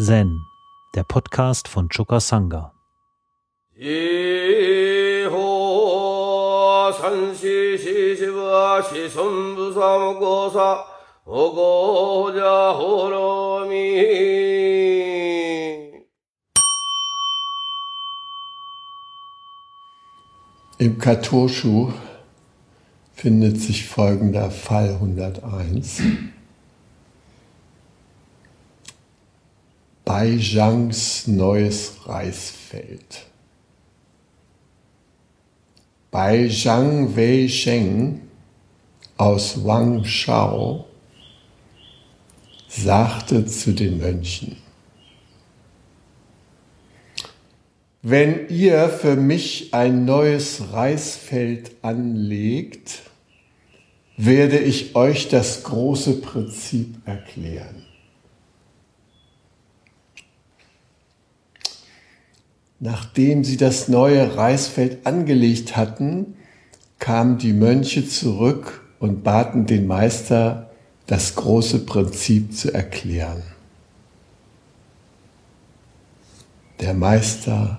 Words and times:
Zen, 0.00 0.46
der 0.94 1.02
Podcast 1.02 1.66
von 1.66 1.88
Choka 1.88 2.20
Sangha. 2.20 2.72
Im 20.78 20.98
Katoshu 21.00 21.92
findet 23.14 23.60
sich 23.60 23.88
folgender 23.88 24.52
Fall 24.52 24.90
101. 24.90 26.02
Bei 30.08 30.38
Zhangs 30.38 31.26
neues 31.26 31.92
Reisfeld. 32.06 33.26
Bei 36.10 36.48
Zhang 36.48 37.14
Wei 37.14 37.46
Sheng 37.46 38.22
aus 39.18 39.62
Wang 39.66 40.06
Shao 40.06 40.86
sagte 42.68 43.44
zu 43.44 43.72
den 43.72 43.98
Mönchen, 43.98 44.56
wenn 48.00 48.48
ihr 48.48 48.88
für 48.88 49.14
mich 49.14 49.74
ein 49.74 50.06
neues 50.06 50.72
Reisfeld 50.72 51.72
anlegt, 51.82 53.02
werde 54.16 54.56
ich 54.56 54.96
euch 54.96 55.28
das 55.28 55.64
große 55.64 56.22
Prinzip 56.22 56.96
erklären. 57.04 57.87
Nachdem 62.80 63.42
sie 63.42 63.56
das 63.56 63.88
neue 63.88 64.36
Reisfeld 64.36 65.04
angelegt 65.06 65.76
hatten, 65.76 66.36
kamen 66.98 67.38
die 67.38 67.52
Mönche 67.52 68.08
zurück 68.08 68.84
und 69.00 69.24
baten 69.24 69.66
den 69.66 69.86
Meister, 69.86 70.70
das 71.06 71.34
große 71.34 71.80
Prinzip 71.86 72.54
zu 72.54 72.72
erklären. 72.72 73.42
Der 76.80 76.94
Meister 76.94 77.78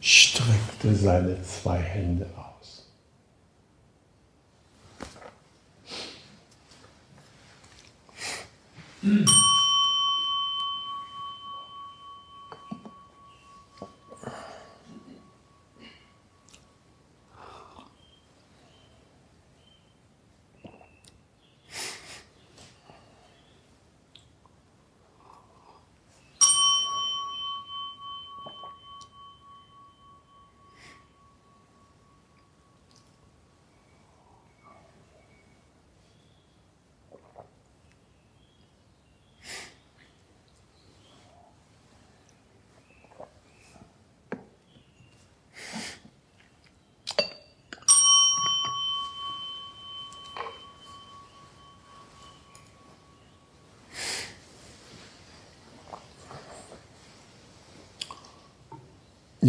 streckte 0.00 0.94
seine 0.94 1.42
zwei 1.42 1.78
Hände 1.78 2.26
aus. 2.36 2.86
Mhm. 9.02 9.26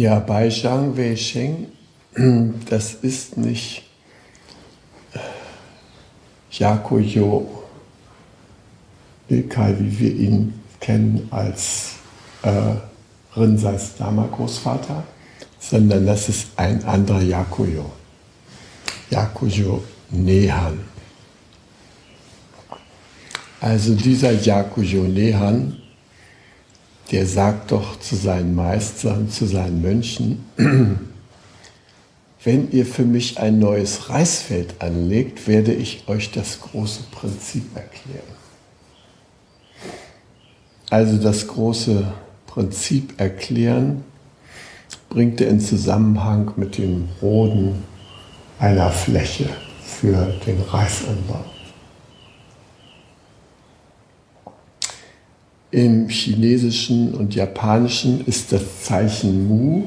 Ja, 0.00 0.18
bei 0.18 0.48
Zhang 0.48 0.96
Wei-sheng, 0.96 1.66
das 2.70 2.94
ist 3.02 3.36
nicht 3.36 3.82
Yakuyo 6.52 7.64
Ilkai, 9.28 9.76
wie 9.78 9.98
wir 9.98 10.14
ihn 10.16 10.54
kennen 10.80 11.28
als 11.30 11.96
äh, 12.40 12.76
Rinseis 13.38 13.94
Dama-Großvater, 13.98 15.04
sondern 15.58 16.06
das 16.06 16.30
ist 16.30 16.46
ein 16.56 16.82
anderer 16.84 17.20
Yakuyo. 17.20 17.84
Yakuyo 19.10 19.84
Nehan. 20.08 20.80
Also 23.60 23.94
dieser 23.94 24.32
Yakuyo 24.32 25.02
Nehan 25.02 25.76
der 27.10 27.26
sagt 27.26 27.72
doch 27.72 27.98
zu 27.98 28.14
seinen 28.16 28.54
Meistern, 28.54 29.28
zu 29.30 29.46
seinen 29.46 29.82
Mönchen, 29.82 30.44
wenn 32.44 32.70
ihr 32.70 32.86
für 32.86 33.04
mich 33.04 33.38
ein 33.38 33.58
neues 33.58 34.08
Reisfeld 34.08 34.80
anlegt, 34.80 35.48
werde 35.48 35.72
ich 35.72 36.04
euch 36.08 36.30
das 36.30 36.60
große 36.60 37.02
Prinzip 37.10 37.64
erklären. 37.74 38.40
Also 40.88 41.18
das 41.18 41.46
große 41.46 42.12
Prinzip 42.46 43.20
erklären 43.20 44.04
bringt 45.08 45.40
er 45.40 45.48
in 45.48 45.60
Zusammenhang 45.60 46.52
mit 46.56 46.78
dem 46.78 47.08
Roden 47.20 47.82
einer 48.58 48.90
Fläche 48.90 49.48
für 49.84 50.32
den 50.46 50.60
Reisanbau. 50.60 51.44
Im 55.72 56.08
Chinesischen 56.08 57.14
und 57.14 57.34
Japanischen 57.34 58.26
ist 58.26 58.50
das 58.52 58.82
Zeichen 58.82 59.46
Mu 59.46 59.84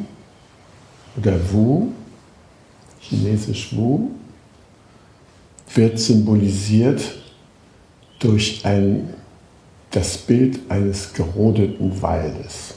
oder 1.18 1.38
Wu, 1.52 1.90
chinesisch 3.02 3.76
Wu, 3.76 4.12
wird 5.74 6.00
symbolisiert 6.00 7.02
durch 8.20 8.66
ein, 8.66 9.14
das 9.92 10.18
Bild 10.18 10.60
eines 10.70 11.12
gerodeten 11.14 12.02
Waldes. 12.02 12.76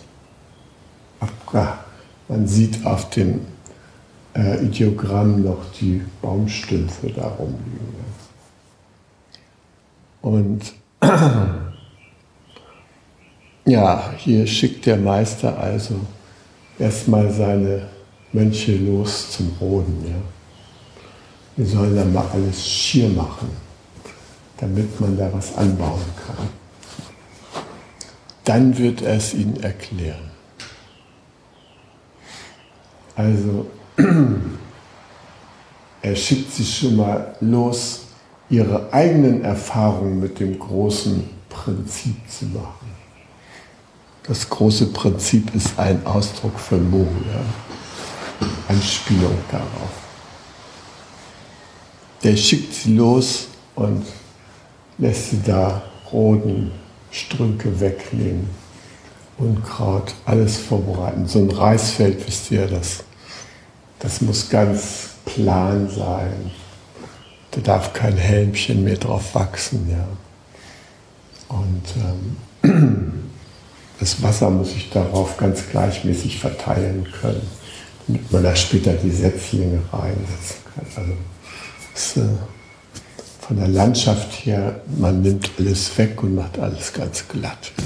Man 2.28 2.46
sieht 2.48 2.84
auf 2.84 3.08
dem 3.10 3.40
äh, 4.34 4.64
Ideogramm 4.64 5.42
noch 5.42 5.64
die 5.80 6.02
Baumstümpfe 6.20 7.10
da 7.10 7.28
rumliegen. 7.28 8.06
Und 10.22 10.74
Ja, 13.68 14.12
hier 14.16 14.46
schickt 14.46 14.86
der 14.86 14.96
Meister 14.96 15.58
also 15.58 15.98
erstmal 16.78 17.32
seine 17.32 17.88
Mönche 18.32 18.76
los 18.76 19.32
zum 19.32 19.56
Roden. 19.60 20.04
Ja. 20.06 20.14
Wir 21.56 21.66
sollen 21.66 21.96
dann 21.96 22.12
mal 22.12 22.26
alles 22.32 22.64
schier 22.64 23.08
machen, 23.08 23.48
damit 24.58 25.00
man 25.00 25.18
da 25.18 25.28
was 25.32 25.56
anbauen 25.56 26.04
kann. 26.24 26.48
Dann 28.44 28.78
wird 28.78 29.02
er 29.02 29.16
es 29.16 29.34
ihnen 29.34 29.60
erklären. 29.60 30.30
Also, 33.16 33.66
er 36.02 36.14
schickt 36.14 36.52
sie 36.52 36.64
schon 36.64 36.94
mal 36.94 37.34
los, 37.40 38.02
ihre 38.48 38.92
eigenen 38.92 39.42
Erfahrungen 39.42 40.20
mit 40.20 40.38
dem 40.38 40.56
großen 40.56 41.28
Prinzip 41.48 42.14
zu 42.30 42.44
machen. 42.44 42.95
Das 44.28 44.48
große 44.48 44.86
Prinzip 44.86 45.54
ist 45.54 45.78
ein 45.78 46.04
Ausdruck 46.04 46.58
für 46.58 46.78
Mo, 46.78 47.06
ja. 47.32 48.46
Anspielung 48.68 49.38
darauf. 49.50 49.90
Der 52.24 52.36
schickt 52.36 52.74
sie 52.74 52.96
los 52.96 53.46
und 53.76 54.04
lässt 54.98 55.30
sie 55.30 55.42
da 55.44 55.82
roden, 56.12 56.72
Strünke 57.10 57.78
wegnehmen, 57.78 58.50
Unkraut, 59.38 60.14
alles 60.24 60.56
vorbereiten. 60.56 61.26
So 61.26 61.38
ein 61.38 61.50
Reisfeld, 61.50 62.26
wisst 62.26 62.50
ihr, 62.50 62.66
das, 62.66 63.04
das 64.00 64.20
muss 64.22 64.48
ganz 64.48 65.10
plan 65.24 65.88
sein. 65.88 66.50
Da 67.52 67.60
darf 67.60 67.92
kein 67.92 68.16
Helmchen 68.16 68.82
mehr 68.82 68.96
drauf 68.96 69.34
wachsen. 69.34 69.88
Ja. 69.90 70.08
Und 71.48 71.84
ähm, 72.64 73.22
Das 73.98 74.22
Wasser 74.22 74.50
muss 74.50 74.72
ich 74.72 74.90
darauf 74.90 75.36
ganz 75.36 75.62
gleichmäßig 75.70 76.38
verteilen 76.38 77.06
können, 77.20 77.46
damit 78.06 78.30
man 78.32 78.42
da 78.42 78.54
später 78.54 78.92
die 78.92 79.10
Setzlinge 79.10 79.80
reinsetzen 79.92 80.56
kann. 80.74 80.84
Also 80.96 81.12
ist, 81.94 82.16
äh, 82.18 82.28
von 83.40 83.56
der 83.56 83.68
Landschaft 83.68 84.44
her, 84.44 84.80
man 84.98 85.22
nimmt 85.22 85.50
alles 85.58 85.96
weg 85.96 86.22
und 86.22 86.34
macht 86.34 86.58
alles 86.58 86.92
ganz 86.92 87.26
glatt. 87.28 87.72
Ja. 87.78 87.84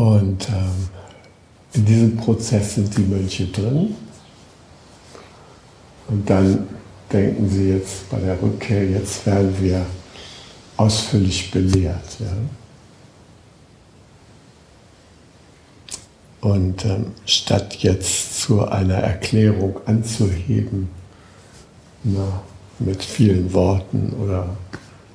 Und 0.00 0.48
ähm, 0.48 0.88
in 1.74 1.84
diesem 1.84 2.16
Prozess 2.16 2.76
sind 2.76 2.96
die 2.96 3.02
Mönche 3.02 3.46
drin. 3.46 3.96
Und 6.06 6.30
dann 6.30 6.68
denken 7.12 7.50
sie 7.50 7.70
jetzt 7.70 8.08
bei 8.08 8.18
der 8.18 8.40
Rückkehr, 8.40 8.88
jetzt 8.88 9.26
werden 9.26 9.54
wir 9.60 9.84
ausführlich 10.78 11.50
belehrt. 11.50 12.20
Ja? 12.20 12.32
Und 16.40 16.84
ähm, 16.84 17.12
statt 17.26 17.76
jetzt 17.82 18.40
zu 18.40 18.66
einer 18.66 18.94
Erklärung 18.94 19.80
anzuheben, 19.86 20.88
na, 22.04 22.42
mit 22.78 23.02
vielen 23.04 23.52
Worten 23.52 24.14
oder 24.22 24.56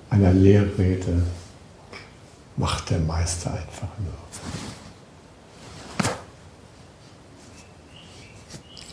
einer 0.09 0.33
Lehrrede, 0.33 1.23
macht 2.57 2.89
der 2.89 2.99
Meister 2.99 3.51
einfach 3.51 3.87
nur. 3.99 4.13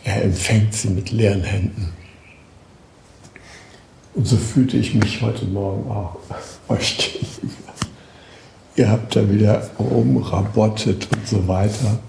Er 0.03 0.23
empfängt 0.23 0.73
sie 0.73 0.89
mit 0.89 1.11
leeren 1.11 1.43
Händen. 1.43 1.93
Und 4.13 4.25
so 4.25 4.35
fühlte 4.35 4.77
ich 4.77 4.95
mich 4.95 5.21
heute 5.21 5.45
Morgen 5.45 5.89
auch 5.91 6.17
euch 6.67 6.97
gegenüber. 6.97 7.73
Ihr 8.75 8.89
habt 8.89 9.15
da 9.15 9.29
wieder 9.29 9.69
rumrabottet 9.77 11.07
und 11.11 11.27
so 11.27 11.47
weiter. 11.47 11.99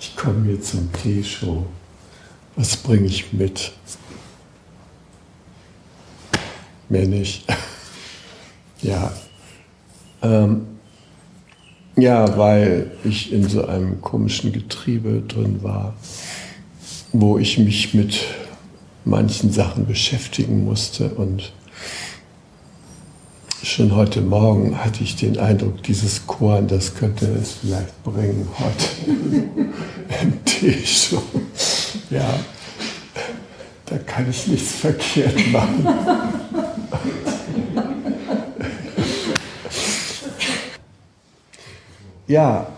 Ich 0.00 0.16
komme 0.16 0.46
hier 0.46 0.60
zum 0.60 0.90
Teeshow. 0.92 1.66
Was 2.56 2.76
bringe 2.76 3.06
ich 3.06 3.32
mit? 3.32 3.72
Mehr 6.88 7.06
nicht. 7.06 7.44
ja. 8.82 9.12
Ähm, 10.22 10.66
ja, 11.96 12.36
weil 12.36 12.92
ich 13.04 13.32
in 13.32 13.48
so 13.48 13.66
einem 13.66 14.00
komischen 14.00 14.52
Getriebe 14.52 15.22
drin 15.26 15.62
war, 15.62 15.94
wo 17.12 17.38
ich 17.38 17.58
mich 17.58 17.94
mit 17.94 18.20
manchen 19.04 19.50
Sachen 19.50 19.86
beschäftigen 19.86 20.64
musste. 20.64 21.10
Und 21.14 21.52
schon 23.66 23.96
heute 23.96 24.20
Morgen 24.20 24.78
hatte 24.84 25.02
ich 25.02 25.16
den 25.16 25.38
Eindruck, 25.38 25.82
dieses 25.82 26.24
Korn, 26.26 26.68
das 26.68 26.94
könnte 26.94 27.26
es 27.26 27.54
vielleicht 27.54 28.02
bringen 28.04 28.48
heute 28.60 29.10
im 30.22 30.44
Tee-Show. 30.44 31.20
Ja, 32.10 32.28
da 33.86 33.98
kann 33.98 34.30
ich 34.30 34.46
nichts 34.46 34.76
verkehrt 34.76 35.50
machen. 35.50 35.84
ja, 42.28 42.68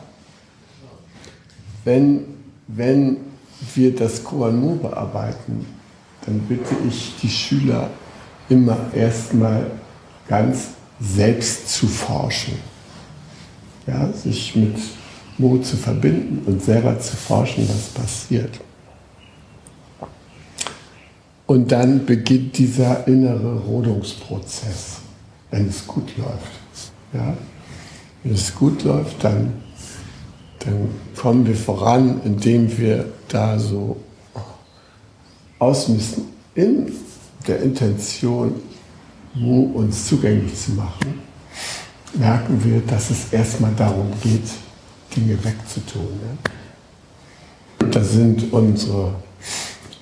wenn, 1.85 2.25
wenn 2.67 3.19
wir 3.75 3.95
das 3.95 4.25
Koanu 4.25 4.77
bearbeiten, 4.77 5.67
dann 6.25 6.39
bitte 6.41 6.75
ich 6.89 7.15
die 7.21 7.29
Schüler 7.29 7.91
immer 8.49 8.79
erstmal 8.95 9.71
ganz 10.27 10.78
selbst 11.01 11.69
zu 11.69 11.87
forschen. 11.87 12.55
Ja, 13.87 14.13
sich 14.13 14.55
mit 14.55 14.77
Mo 15.39 15.59
zu 15.59 15.77
verbinden 15.77 16.43
und 16.47 16.63
selber 16.63 16.99
zu 16.99 17.17
forschen, 17.17 17.69
was 17.69 17.89
passiert. 17.89 18.61
Und 21.47 21.73
dann 21.73 22.05
beginnt 22.05 22.59
dieser 22.59 23.07
innere 23.09 23.61
Rodungsprozess, 23.61 24.99
wenn 25.51 25.69
es 25.69 25.87
gut 25.87 26.17
läuft. 26.19 26.93
Ja? 27.15 27.35
Wenn 28.23 28.35
es 28.35 28.55
gut 28.55 28.85
läuft, 28.85 29.25
dann, 29.25 29.55
dann 30.59 30.91
kommen 31.17 31.47
wir 31.47 31.55
voran, 31.55 32.21
indem 32.25 32.77
wir 32.77 33.07
da 33.29 33.59
so 33.59 33.97
ausmisten 35.59 36.25
in 36.55 36.93
der 37.47 37.63
Intention, 37.63 38.57
Mu 39.35 39.73
uns 39.75 40.07
zugänglich 40.07 40.55
zu 40.59 40.73
machen, 40.73 41.21
merken 42.15 42.63
wir, 42.65 42.81
dass 42.81 43.11
es 43.11 43.33
erstmal 43.33 43.73
darum 43.75 44.11
geht, 44.23 44.49
Dinge 45.15 45.39
wegzutun. 45.45 46.09
Ja? 47.81 47.87
Da 47.89 48.03
sind 48.03 48.53
unsere 48.53 49.15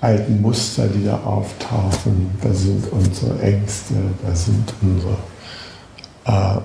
alten 0.00 0.40
Muster, 0.40 0.88
die 0.88 1.04
da 1.04 1.18
auftauchen, 1.22 2.30
da 2.42 2.52
sind 2.52 2.90
unsere 2.92 3.40
Ängste, 3.40 3.94
da 4.24 4.34
sind 4.34 4.72
unsere 4.82 5.16
äh, 6.24 6.60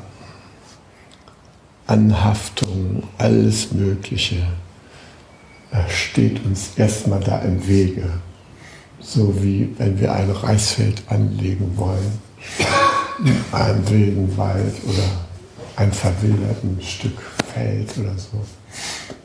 Anhaftungen, 1.88 3.04
alles 3.18 3.72
Mögliche 3.72 4.48
äh, 5.72 5.90
steht 5.90 6.44
uns 6.46 6.72
erstmal 6.78 7.20
da 7.20 7.40
im 7.40 7.68
Wege 7.68 8.10
so 9.02 9.44
wie 9.44 9.74
wenn 9.78 10.00
wir 10.00 10.14
ein 10.14 10.30
Reisfeld 10.30 11.04
anlegen 11.08 11.78
wollen, 11.78 12.20
einen 13.52 13.90
wilden 13.90 14.38
Wald 14.38 14.76
oder 14.86 15.04
ein 15.76 15.92
verwilderten 15.92 16.82
Stück 16.82 17.20
Feld 17.54 17.98
oder 17.98 18.18
so. 18.18 18.44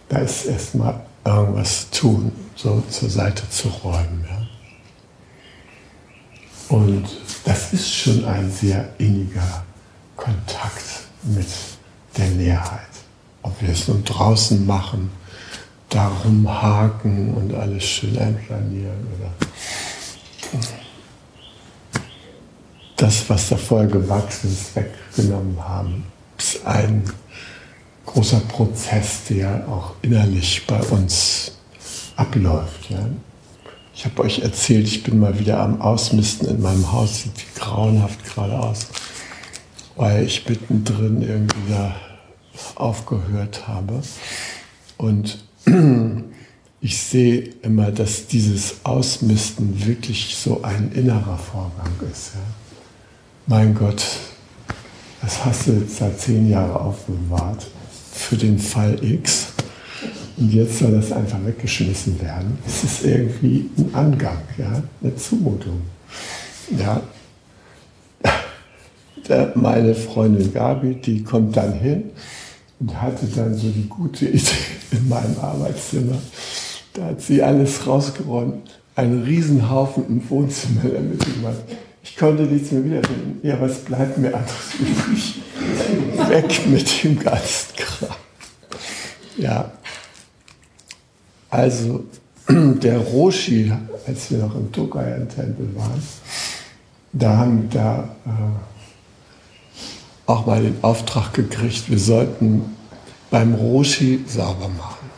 Da 0.08 0.18
ist 0.18 0.46
erstmal 0.46 1.00
irgendwas 1.24 1.90
tun, 1.90 2.32
so 2.54 2.82
zur 2.88 3.10
Seite 3.10 3.48
zu 3.50 3.68
räumen. 3.68 4.24
Ja. 4.28 4.46
Und 6.68 7.04
das 7.44 7.72
ist 7.72 7.92
schon 7.94 8.24
ein 8.24 8.50
sehr 8.50 8.88
inniger 8.98 9.64
Kontakt 10.16 10.84
mit 11.22 11.46
der 12.16 12.28
Leerheit. 12.30 12.80
Ob 13.42 13.60
wir 13.60 13.70
es 13.70 13.86
nun 13.88 14.02
draußen 14.04 14.66
machen, 14.66 15.10
darum 15.88 16.48
haken 16.48 17.34
und 17.34 17.54
alles 17.54 17.84
schön 17.84 18.18
einplanieren 18.18 19.06
oder 19.16 19.30
das, 22.96 23.28
was 23.28 23.50
da 23.50 23.56
vorher 23.56 23.88
gewachsen 23.88 24.50
ist, 24.50 24.74
weggenommen 24.74 25.58
haben. 25.62 26.04
Das 26.36 26.54
ist 26.54 26.66
ein 26.66 27.04
großer 28.06 28.40
Prozess, 28.40 29.24
der 29.28 29.68
auch 29.68 29.92
innerlich 30.02 30.66
bei 30.66 30.80
uns 30.80 31.52
abläuft. 32.16 32.90
Ja. 32.90 33.06
Ich 33.94 34.04
habe 34.04 34.22
euch 34.22 34.40
erzählt, 34.40 34.86
ich 34.86 35.02
bin 35.02 35.18
mal 35.18 35.38
wieder 35.38 35.60
am 35.60 35.80
Ausmisten 35.80 36.48
in 36.48 36.60
meinem 36.60 36.92
Haus, 36.92 37.22
sieht 37.22 37.54
grauenhaft 37.54 38.24
gerade 38.24 38.58
aus, 38.58 38.88
weil 39.96 40.24
ich 40.24 40.48
mittendrin 40.48 41.22
irgendwie 41.22 41.72
da 41.72 41.94
aufgehört 42.74 43.68
habe. 43.68 44.02
Und 44.96 45.44
ich 46.80 46.98
sehe 46.98 47.40
immer, 47.62 47.90
dass 47.90 48.26
dieses 48.26 48.84
Ausmisten 48.84 49.86
wirklich 49.86 50.36
so 50.36 50.62
ein 50.62 50.92
innerer 50.92 51.38
Vorgang 51.38 51.92
ist. 52.10 52.32
Ja. 52.34 52.65
Mein 53.48 53.76
Gott, 53.76 54.04
das 55.22 55.44
hast 55.44 55.68
du 55.68 55.72
jetzt 55.74 55.98
seit 55.98 56.20
zehn 56.20 56.50
Jahren 56.50 56.72
aufbewahrt 56.72 57.64
für 58.12 58.36
den 58.36 58.58
Fall 58.58 58.98
X. 59.00 59.52
Und 60.36 60.52
jetzt 60.52 60.80
soll 60.80 60.90
das 60.90 61.12
einfach 61.12 61.38
weggeschmissen 61.46 62.20
werden. 62.20 62.58
Es 62.66 62.82
ist 62.82 63.04
irgendwie 63.04 63.70
ein 63.78 63.94
Angang, 63.94 64.38
ja, 64.58 64.82
eine 65.00 65.14
Zumutung. 65.14 65.82
Ja. 66.76 67.00
Meine 69.54 69.94
Freundin 69.94 70.52
Gabi, 70.52 70.96
die 70.96 71.22
kommt 71.22 71.56
dann 71.56 71.72
hin 71.74 72.10
und 72.80 73.00
hatte 73.00 73.26
dann 73.26 73.54
so 73.54 73.68
die 73.68 73.88
gute 73.88 74.26
Idee 74.26 74.40
in 74.90 75.08
meinem 75.08 75.38
Arbeitszimmer. 75.40 76.18
Da 76.94 77.04
hat 77.04 77.22
sie 77.22 77.44
alles 77.44 77.86
rausgeräumt, 77.86 78.80
einen 78.96 79.22
Riesenhaufen 79.22 80.04
im 80.08 80.30
Wohnzimmer 80.30 80.82
Mitte 80.82 81.30
gemacht. 81.30 81.62
Ich 82.08 82.16
konnte 82.16 82.44
nichts 82.44 82.70
mehr 82.70 82.84
wiederfinden. 82.84 83.40
Ja, 83.42 83.60
was 83.60 83.78
bleibt 83.80 84.16
mir 84.16 84.32
anderes 84.32 84.74
übrig? 84.78 85.42
Weg 86.28 86.66
mit 86.68 87.02
dem 87.02 87.18
ganzen 87.18 87.76
Kram. 87.76 88.16
Ja. 89.36 89.72
Also, 91.50 92.04
der 92.48 92.98
Roshi, 92.98 93.72
als 94.06 94.30
wir 94.30 94.38
noch 94.38 94.54
im 94.54 94.70
Tokayan-Tempel 94.70 95.74
waren, 95.74 96.00
da 97.12 97.36
haben 97.38 97.62
wir 97.62 97.80
da 97.80 98.08
äh, 98.24 98.30
auch 100.30 100.46
mal 100.46 100.62
den 100.62 100.76
Auftrag 100.82 101.34
gekriegt, 101.34 101.90
wir 101.90 101.98
sollten 101.98 102.76
beim 103.30 103.54
Roshi 103.54 104.24
sauber 104.28 104.68
machen. 104.68 105.10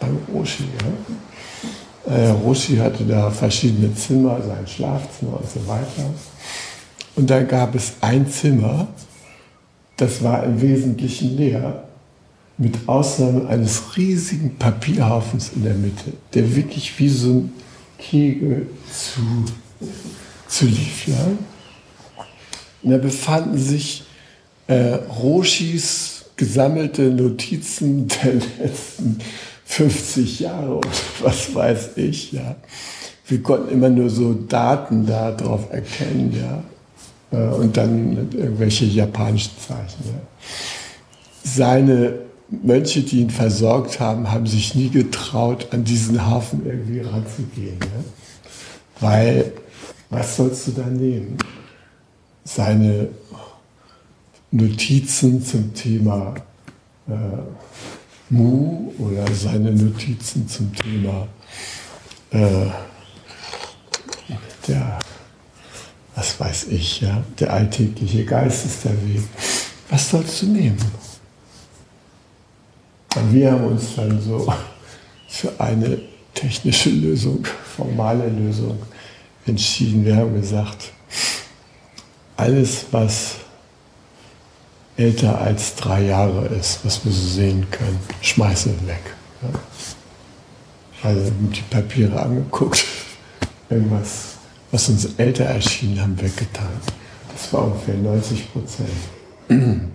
Beim 0.00 0.16
Roshi, 0.32 0.64
ja. 0.64 0.88
Äh, 2.12 2.28
Roshi 2.28 2.76
hatte 2.76 3.04
da 3.04 3.30
verschiedene 3.30 3.94
Zimmer, 3.94 4.38
sein 4.42 4.66
Schlafzimmer 4.66 5.40
und 5.40 5.50
so 5.50 5.66
weiter. 5.66 6.10
Und 7.16 7.30
da 7.30 7.42
gab 7.42 7.74
es 7.74 7.94
ein 8.02 8.30
Zimmer, 8.30 8.88
das 9.96 10.22
war 10.22 10.44
im 10.44 10.60
Wesentlichen 10.60 11.36
leer, 11.36 11.84
mit 12.58 12.86
Ausnahme 12.86 13.48
eines 13.48 13.96
riesigen 13.96 14.56
Papierhaufens 14.56 15.52
in 15.56 15.64
der 15.64 15.74
Mitte, 15.74 16.12
der 16.34 16.54
wirklich 16.54 16.98
wie 16.98 17.08
so 17.08 17.30
ein 17.30 17.52
Kegel 17.98 18.66
zu, 18.92 19.20
zu 20.48 20.66
lief. 20.66 21.08
Ja? 21.08 21.28
Und 22.82 22.90
da 22.90 22.98
befanden 22.98 23.56
sich 23.56 24.04
äh, 24.66 24.94
Roshis 25.22 26.26
gesammelte 26.36 27.02
Notizen 27.02 28.08
der 28.08 28.34
letzten 28.58 29.18
50 29.64 30.40
Jahre 30.40 30.76
und 30.76 30.88
was 31.20 31.54
weiß 31.54 31.90
ich, 31.96 32.32
ja. 32.32 32.56
Wir 33.26 33.42
konnten 33.42 33.72
immer 33.72 33.88
nur 33.88 34.10
so 34.10 34.34
Daten 34.34 35.06
darauf 35.06 35.72
erkennen, 35.72 36.36
ja. 36.38 36.62
Äh, 37.38 37.54
und 37.54 37.76
dann 37.76 38.28
irgendwelche 38.32 38.84
japanischen 38.84 39.52
Zeichen. 39.58 40.04
Ja. 40.04 40.20
Seine 41.44 42.18
Mönche, 42.50 43.02
die 43.02 43.20
ihn 43.20 43.30
versorgt 43.30 44.00
haben, 44.00 44.30
haben 44.30 44.46
sich 44.46 44.74
nie 44.74 44.90
getraut, 44.90 45.68
an 45.70 45.84
diesen 45.84 46.26
Hafen 46.26 46.66
irgendwie 46.66 47.00
ranzugehen. 47.00 47.78
Ja. 47.80 48.04
Weil, 49.00 49.52
was 50.10 50.36
sollst 50.36 50.66
du 50.66 50.72
da 50.72 50.86
nehmen? 50.86 51.38
Seine 52.44 53.08
Notizen 54.50 55.42
zum 55.42 55.72
Thema 55.72 56.34
äh, 57.08 57.12
Mu 58.32 58.92
oder 58.98 59.30
seine 59.34 59.72
Notizen 59.72 60.48
zum 60.48 60.74
Thema 60.74 61.28
äh, 62.30 62.66
der, 64.66 64.98
was 66.14 66.40
weiß 66.40 66.68
ich, 66.68 67.02
ja, 67.02 67.22
der 67.38 67.52
alltägliche 67.52 68.24
Geist 68.24 68.64
ist 68.64 68.84
der 68.86 68.92
Weg. 69.06 69.20
Was 69.90 70.08
sollst 70.08 70.40
du 70.40 70.46
nehmen? 70.46 70.78
Und 73.16 73.34
wir 73.34 73.52
haben 73.52 73.64
uns 73.64 73.96
dann 73.96 74.18
so 74.22 74.50
für 75.28 75.52
eine 75.60 76.00
technische 76.32 76.88
Lösung, 76.88 77.46
formale 77.76 78.30
Lösung 78.30 78.78
entschieden. 79.44 80.06
Wir 80.06 80.16
haben 80.16 80.40
gesagt, 80.40 80.90
alles, 82.38 82.86
was 82.90 83.41
älter 84.96 85.40
als 85.40 85.74
drei 85.76 86.02
Jahre 86.02 86.46
ist, 86.46 86.80
was 86.84 87.04
wir 87.04 87.12
so 87.12 87.26
sehen 87.26 87.66
können, 87.70 87.98
schmeißen 88.20 88.74
wir 88.80 88.88
weg. 88.88 89.14
Ja? 89.42 91.08
Also 91.08 91.30
die 91.30 91.62
Papiere 91.62 92.20
angeguckt, 92.20 92.84
irgendwas, 93.70 94.36
was 94.70 94.88
uns 94.88 95.08
älter 95.16 95.44
erschien, 95.44 96.00
haben 96.00 96.20
weggetan. 96.20 96.68
Das 97.32 97.52
war 97.52 97.64
ungefähr 97.64 97.94
90 97.96 98.52
Prozent. 98.52 98.88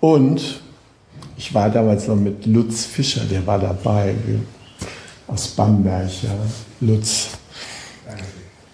Und 0.00 0.60
ich 1.36 1.52
war 1.52 1.70
damals 1.70 2.06
noch 2.06 2.16
mit 2.16 2.46
Lutz 2.46 2.84
Fischer, 2.84 3.24
der 3.24 3.44
war 3.46 3.58
dabei, 3.58 4.14
aus 5.26 5.48
Bamberg, 5.48 6.10
ja. 6.22 6.34
Lutz. 6.80 7.30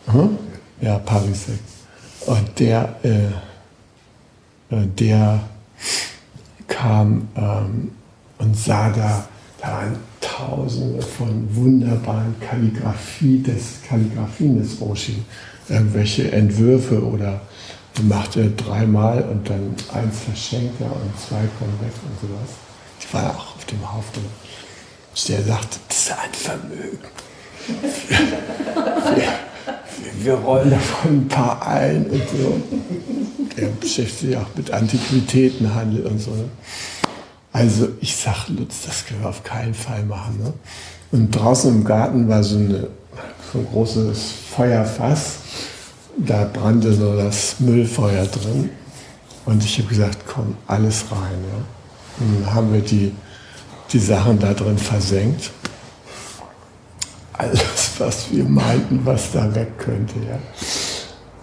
Hm? 0.06 0.38
Ja, 0.80 0.98
Parisek. 0.98 1.58
Und 2.26 2.58
der, 2.58 2.96
äh, 3.02 3.08
äh, 3.08 3.30
der 4.70 5.40
kam 6.68 7.28
ähm, 7.36 7.90
und 8.38 8.56
sah 8.56 8.90
da, 8.90 9.28
da 9.60 9.68
waren 9.68 9.96
tausende 10.20 11.02
von 11.02 11.46
wunderbaren 11.54 12.34
Kalligrafie 12.40 13.42
des, 13.42 13.82
Kalligrafien 13.88 14.58
des 14.58 14.80
Roshi. 14.80 15.22
Irgendwelche 15.68 16.32
Entwürfe 16.32 17.04
oder 17.04 17.40
machte 18.02 18.50
dreimal 18.50 19.22
und 19.22 19.48
dann 19.48 19.74
eins 19.92 20.20
verschenkt 20.20 20.80
er 20.80 20.90
und 20.90 21.18
zwei 21.18 21.46
kommen 21.58 21.78
weg 21.80 21.92
und 22.08 22.28
sowas. 22.28 22.50
Ich 22.98 23.12
war 23.12 23.30
auch 23.30 23.56
auf 23.56 23.64
dem 23.66 23.80
Haufen. 23.92 24.24
Der 25.28 25.42
sagte, 25.42 25.78
das 25.88 25.98
ist 25.98 26.12
ein 26.12 26.32
Vermögen. 26.32 26.98
Wir, 30.22 30.34
rollen 30.34 30.70
davon 30.70 31.18
ein 31.18 31.28
paar 31.28 31.66
ein 31.66 32.06
und 32.06 32.22
so. 32.28 32.60
Er 33.56 33.68
beschäftigt 33.68 34.18
sich 34.18 34.36
auch 34.36 34.46
mit 34.56 34.70
Antiquitätenhandel 34.70 36.06
und 36.06 36.18
so. 36.18 36.30
Ne? 36.30 36.44
Also 37.52 37.88
ich 38.00 38.16
sag 38.16 38.48
Lutz, 38.48 38.82
das 38.86 39.06
können 39.06 39.22
wir 39.22 39.28
auf 39.28 39.42
keinen 39.42 39.74
Fall 39.74 40.04
machen. 40.04 40.38
Ne? 40.42 40.52
Und 41.12 41.30
draußen 41.30 41.74
im 41.74 41.84
Garten 41.84 42.28
war 42.28 42.42
so, 42.44 42.56
eine, 42.56 42.88
so 43.52 43.58
ein 43.58 43.66
großes 43.66 44.32
Feuerfass 44.54 45.38
da 46.26 46.44
brannte 46.44 46.92
so 46.92 47.16
das 47.16 47.60
Müllfeuer 47.60 48.26
drin. 48.26 48.70
Und 49.46 49.64
ich 49.64 49.78
habe 49.78 49.88
gesagt, 49.88 50.18
komm, 50.26 50.56
alles 50.66 51.04
rein. 51.10 51.38
Ja. 51.50 52.24
Und 52.24 52.44
dann 52.44 52.54
haben 52.54 52.72
wir 52.72 52.80
die, 52.80 53.12
die 53.92 53.98
Sachen 53.98 54.38
da 54.38 54.52
drin 54.52 54.78
versenkt. 54.78 55.50
Alles, 57.40 57.98
was 57.98 58.30
wir 58.30 58.44
meinten, 58.44 59.00
was 59.04 59.32
da 59.32 59.54
weg 59.54 59.78
könnte, 59.78 60.14
ja, 60.28 60.38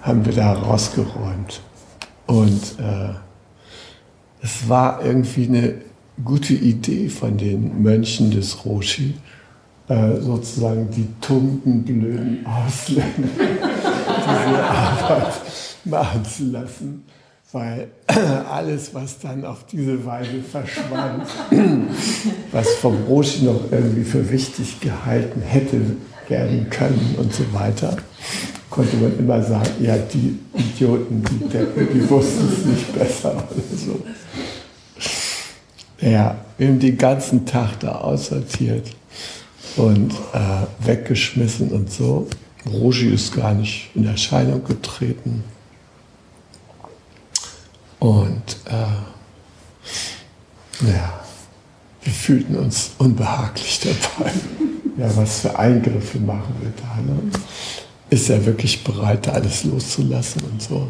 haben 0.04 0.24
wir 0.24 0.34
da 0.34 0.54
rausgeräumt. 0.54 1.60
Und 2.28 2.62
äh, 2.78 3.16
es 4.44 4.70
war 4.70 5.04
irgendwie 5.04 5.48
eine 5.48 5.74
gute 6.24 6.54
Idee 6.54 7.10
von 7.10 7.36
den 7.36 7.82
Mönchen 7.82 8.30
des 8.30 8.64
Roshi, 8.64 9.16
äh, 9.88 10.18
sozusagen 10.20 10.88
die 10.92 11.08
tumpen, 11.20 11.84
blöden 11.84 12.46
Ausländer 12.46 13.08
diese 13.28 14.64
Arbeit 14.64 15.34
machen 15.84 16.26
zu 16.26 16.44
lassen, 16.52 17.06
weil 17.52 17.88
alles, 18.52 18.94
was 18.94 19.20
dann 19.20 19.46
auf 19.46 19.66
diese 19.66 20.06
Weise 20.06 20.42
verschwand, 20.42 21.28
was 22.52 22.68
vom 22.76 22.96
Roshi 23.08 23.46
noch 23.46 23.72
irgendwie 23.72 24.04
für 24.04 24.30
wichtig 24.30 24.80
gehalten 24.80 25.42
hätte 25.42 25.82
werden 26.28 26.70
können 26.70 27.16
und 27.18 27.34
so 27.34 27.44
weiter, 27.54 27.96
konnte 28.70 28.98
man 28.98 29.18
immer 29.18 29.42
sagen, 29.42 29.70
ja, 29.80 29.98
die 29.98 30.38
Idioten, 30.54 31.24
die 31.24 31.48
Deppen, 31.48 31.88
die 31.94 32.10
wussten 32.10 32.50
es 32.52 32.66
nicht 32.66 32.94
besser 32.98 33.32
oder 33.32 33.78
so. 33.78 34.04
Ja, 36.06 36.38
wir 36.58 36.68
haben 36.68 36.80
den 36.80 36.98
ganzen 36.98 37.46
Tag 37.46 37.80
da 37.80 37.94
aussortiert 37.94 38.92
und 39.78 40.12
äh, 40.34 40.86
weggeschmissen 40.86 41.70
und 41.70 41.92
so. 41.92 42.28
Rogi 42.70 43.14
ist 43.14 43.34
gar 43.34 43.54
nicht 43.54 43.90
in 43.96 44.06
Erscheinung 44.06 44.64
getreten. 44.66 45.44
Und 48.00 48.58
äh, 48.66 48.98
ja, 50.92 51.22
wir 52.04 52.14
fühlten 52.14 52.56
uns 52.56 52.92
unbehaglich 52.98 53.80
dabei. 54.18 54.32
Ja, 54.98 55.16
was 55.16 55.42
für 55.42 55.58
Eingriffe 55.58 56.20
machen 56.20 56.56
wir 56.62 56.72
da? 56.76 56.96
Ne? 57.02 57.32
Ist 58.10 58.30
er 58.30 58.46
wirklich 58.46 58.84
bereit, 58.84 59.28
da 59.28 59.32
alles 59.34 59.64
loszulassen 59.64 60.42
und 60.44 60.62
so? 60.62 60.88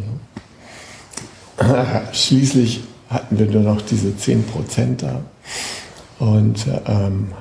Ne? 1.60 2.04
Schließlich 2.14 2.84
hatten 3.10 3.40
wir 3.40 3.48
nur 3.48 3.64
noch 3.64 3.82
diese 3.82 4.10
10% 4.10 4.98
da. 4.98 5.22
Und 6.20 6.66
ähm, 6.86 7.32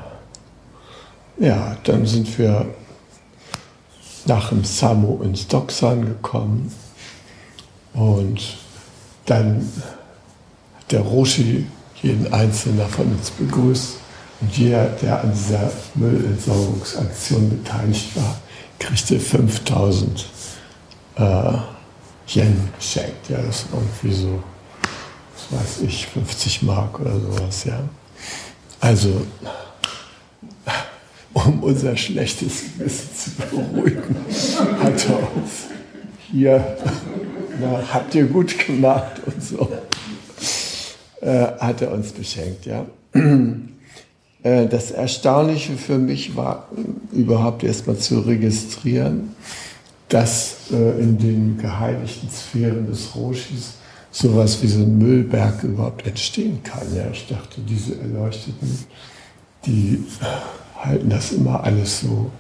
ja, 1.39 1.77
dann 1.85 2.07
sind 2.07 2.39
wir 2.39 2.67
nach 4.27 4.49
dem 4.49 4.65
Samo 4.65 5.21
ins 5.23 5.47
Doksan 5.47 6.07
gekommen 6.07 6.73
und 7.95 8.59
dann 9.27 9.71
der 10.91 11.01
Roshi 11.01 11.67
jeden 12.03 12.33
Einzelnen 12.33 12.89
von 12.89 13.07
uns 13.13 13.31
begrüßt 13.31 13.97
und 14.41 14.57
jeder, 14.57 14.87
der 14.87 15.23
an 15.23 15.33
dieser 15.33 15.71
Müllentsorgungsaktion 15.95 17.49
beteiligt 17.51 18.17
war, 18.17 18.39
kriegte 18.79 19.19
5000 19.19 20.27
äh, 21.17 21.23
Yen 22.29 22.69
geschenkt. 22.79 23.29
Ja, 23.29 23.39
das 23.39 23.61
ist 23.61 23.67
irgendwie 23.73 24.15
so, 24.15 24.43
was 25.51 25.59
weiß 25.59 25.81
ich, 25.83 26.07
50 26.07 26.63
Mark 26.63 27.01
oder 27.01 27.19
sowas, 27.19 27.65
ja. 27.65 27.81
Also 28.81 29.27
um 31.33 31.63
unser 31.63 31.97
schlechtes 31.97 32.63
Gewissen 32.79 33.09
zu 33.17 33.31
beruhigen, 33.31 34.17
hat 34.83 35.09
er 35.09 35.37
uns 35.37 35.67
hier, 36.31 36.77
na, 37.61 37.83
habt 37.93 38.15
ihr 38.15 38.27
gut 38.27 38.59
gemacht 38.67 39.21
und 39.25 39.43
so, 39.43 39.69
äh, 41.21 41.47
hat 41.59 41.83
er 41.83 41.93
uns 41.93 42.13
beschenkt, 42.13 42.67
ja. 42.67 42.87
Äh, 44.43 44.69
das 44.69 44.93
Erstaunliche 44.93 45.77
für 45.77 45.99
mich 45.99 46.37
war 46.37 46.69
überhaupt 47.13 47.65
erstmal 47.65 47.97
zu 47.97 48.21
registrieren, 48.21 49.35
dass 50.09 50.71
äh, 50.71 51.01
in 51.01 51.19
den 51.19 51.59
geheiligten 51.59 52.31
Sphären 52.31 52.87
des 52.87 53.17
Roshis 53.17 53.75
sowas 54.13 54.63
wie 54.63 54.69
so 54.69 54.81
ein 54.81 54.99
Müllberg 54.99 55.65
überhaupt 55.65 56.07
entstehen 56.07 56.63
kann. 56.63 56.87
Ja, 56.95 57.11
ich 57.13 57.27
dachte, 57.27 57.61
diese 57.61 57.99
Erleuchteten, 58.01 58.87
die 59.67 60.05
halten 60.79 61.11
das 61.11 61.33
immer 61.33 61.65
alles 61.65 62.01
so 62.01 62.31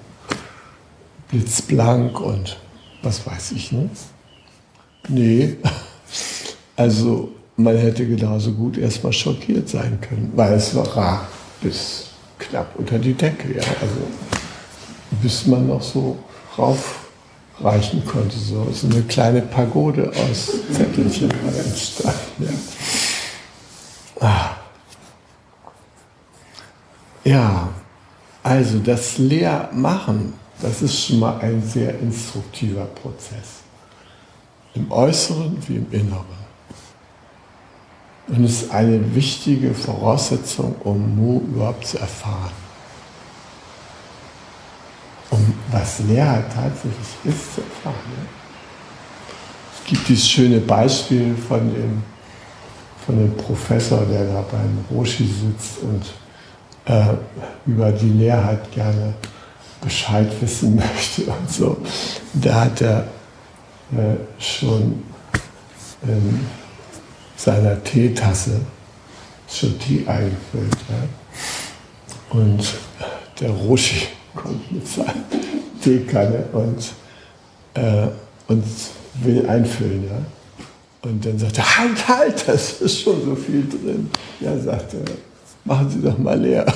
blitzblank 1.28 2.20
und 2.20 2.56
was 3.02 3.26
weiß 3.26 3.52
ich, 3.52 3.72
ne? 3.72 3.90
Nee, 5.08 5.56
also 6.76 7.32
man 7.56 7.76
hätte 7.76 8.06
genauso 8.06 8.52
gut 8.52 8.76
erstmal 8.78 9.12
schockiert 9.12 9.68
sein 9.68 9.98
können, 10.00 10.32
weil 10.34 10.54
es 10.54 10.74
war 10.74 10.86
rar 10.96 11.28
bis 11.60 12.08
knapp 12.38 12.76
unter 12.76 12.98
die 12.98 13.14
Decke, 13.14 13.54
ja. 13.54 13.62
Also 13.80 13.96
bis 15.22 15.46
man 15.46 15.66
noch 15.66 15.82
so 15.82 16.18
raufreichen 16.58 18.04
konnte, 18.04 18.36
so, 18.36 18.66
so 18.72 18.88
eine 18.88 19.02
kleine 19.02 19.42
Pagode 19.42 20.10
aus 20.10 20.52
Zettelchen 20.72 21.30
entstanden, 21.30 22.14
ja. 22.40 22.50
Ah. 24.20 24.56
Ja, 27.24 27.68
also 28.42 28.78
das 28.78 29.18
Lehrmachen, 29.18 30.34
das 30.62 30.82
ist 30.82 31.06
schon 31.06 31.18
mal 31.18 31.38
ein 31.40 31.62
sehr 31.62 31.98
instruktiver 31.98 32.84
Prozess. 32.84 33.65
Im 34.76 34.92
Äußeren 34.92 35.56
wie 35.66 35.76
im 35.76 35.90
Inneren. 35.90 36.36
Und 38.28 38.44
es 38.44 38.62
ist 38.62 38.70
eine 38.72 39.14
wichtige 39.14 39.72
Voraussetzung, 39.72 40.74
um 40.82 41.16
Mu 41.16 41.40
überhaupt 41.40 41.86
zu 41.86 41.98
erfahren. 41.98 42.52
Um 45.30 45.54
was 45.70 46.00
Lehrheit 46.00 46.46
tatsächlich 46.52 47.08
ist, 47.24 47.54
zu 47.54 47.60
erfahren. 47.60 47.94
Es 49.78 49.90
gibt 49.90 50.08
dieses 50.08 50.28
schöne 50.28 50.60
Beispiel 50.60 51.36
von 51.36 51.60
dem, 51.72 52.02
von 53.06 53.16
dem 53.16 53.36
Professor, 53.36 54.04
der 54.04 54.24
da 54.24 54.44
beim 54.50 54.84
Roshi 54.90 55.24
sitzt 55.24 55.82
und 55.82 56.04
äh, 56.86 57.14
über 57.64 57.92
die 57.92 58.10
Lehrheit 58.10 58.72
gerne 58.72 59.14
Bescheid 59.80 60.30
wissen 60.40 60.76
möchte 60.94 61.22
und 61.22 61.50
so. 61.50 61.76
Da 62.34 62.64
hat 62.64 62.80
er 62.80 63.06
äh, 63.92 64.16
schon 64.42 65.02
in 66.02 66.46
seiner 67.36 67.82
Teetasse 67.82 68.60
schon 69.48 69.78
Tee 69.78 70.04
eingefüllt. 70.06 70.76
Ja. 70.88 72.38
Und 72.38 72.74
der 73.40 73.50
Roshi 73.50 74.08
kommt 74.34 74.72
mit 74.72 74.86
seiner 74.86 75.14
Teekanne 75.82 76.44
und, 76.52 76.92
äh, 77.74 78.08
und 78.48 78.64
will 79.22 79.46
einfüllen. 79.46 80.04
Ja. 80.08 80.18
Und 81.02 81.24
dann 81.24 81.38
sagt 81.38 81.58
er, 81.58 81.78
halt, 81.78 82.08
halt, 82.08 82.48
das 82.48 82.80
ist 82.80 83.00
schon 83.00 83.24
so 83.24 83.36
viel 83.36 83.68
drin. 83.68 84.10
Ja, 84.40 84.58
sagt 84.58 84.94
er, 84.94 85.04
machen 85.64 85.88
Sie 85.90 86.02
doch 86.02 86.18
mal 86.18 86.40
leer. 86.40 86.66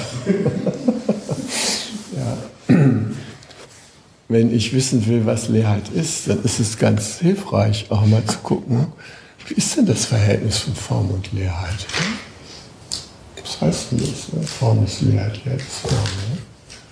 ja. 2.12 2.36
Wenn 4.30 4.54
ich 4.54 4.72
wissen 4.72 5.04
will, 5.08 5.26
was 5.26 5.48
Leerheit 5.48 5.88
ist, 5.88 6.28
dann 6.28 6.40
ist 6.44 6.60
es 6.60 6.78
ganz 6.78 7.18
hilfreich, 7.18 7.86
auch 7.90 8.06
mal 8.06 8.24
zu 8.24 8.38
gucken, 8.38 8.86
wie 9.48 9.54
ist 9.54 9.76
denn 9.76 9.86
das 9.86 10.04
Verhältnis 10.04 10.58
von 10.58 10.74
Form 10.76 11.10
und 11.10 11.32
Leerheit? 11.32 11.84
Was 13.42 13.60
heißt 13.60 13.86
denn 13.90 13.98
das? 13.98 14.32
Ne? 14.32 14.40
Form 14.46 14.84
ist 14.84 15.00
Leerheit, 15.00 15.44
Leerheit 15.44 15.60
ist 15.60 15.80
Form. 15.80 15.94
Ne? 15.94 16.38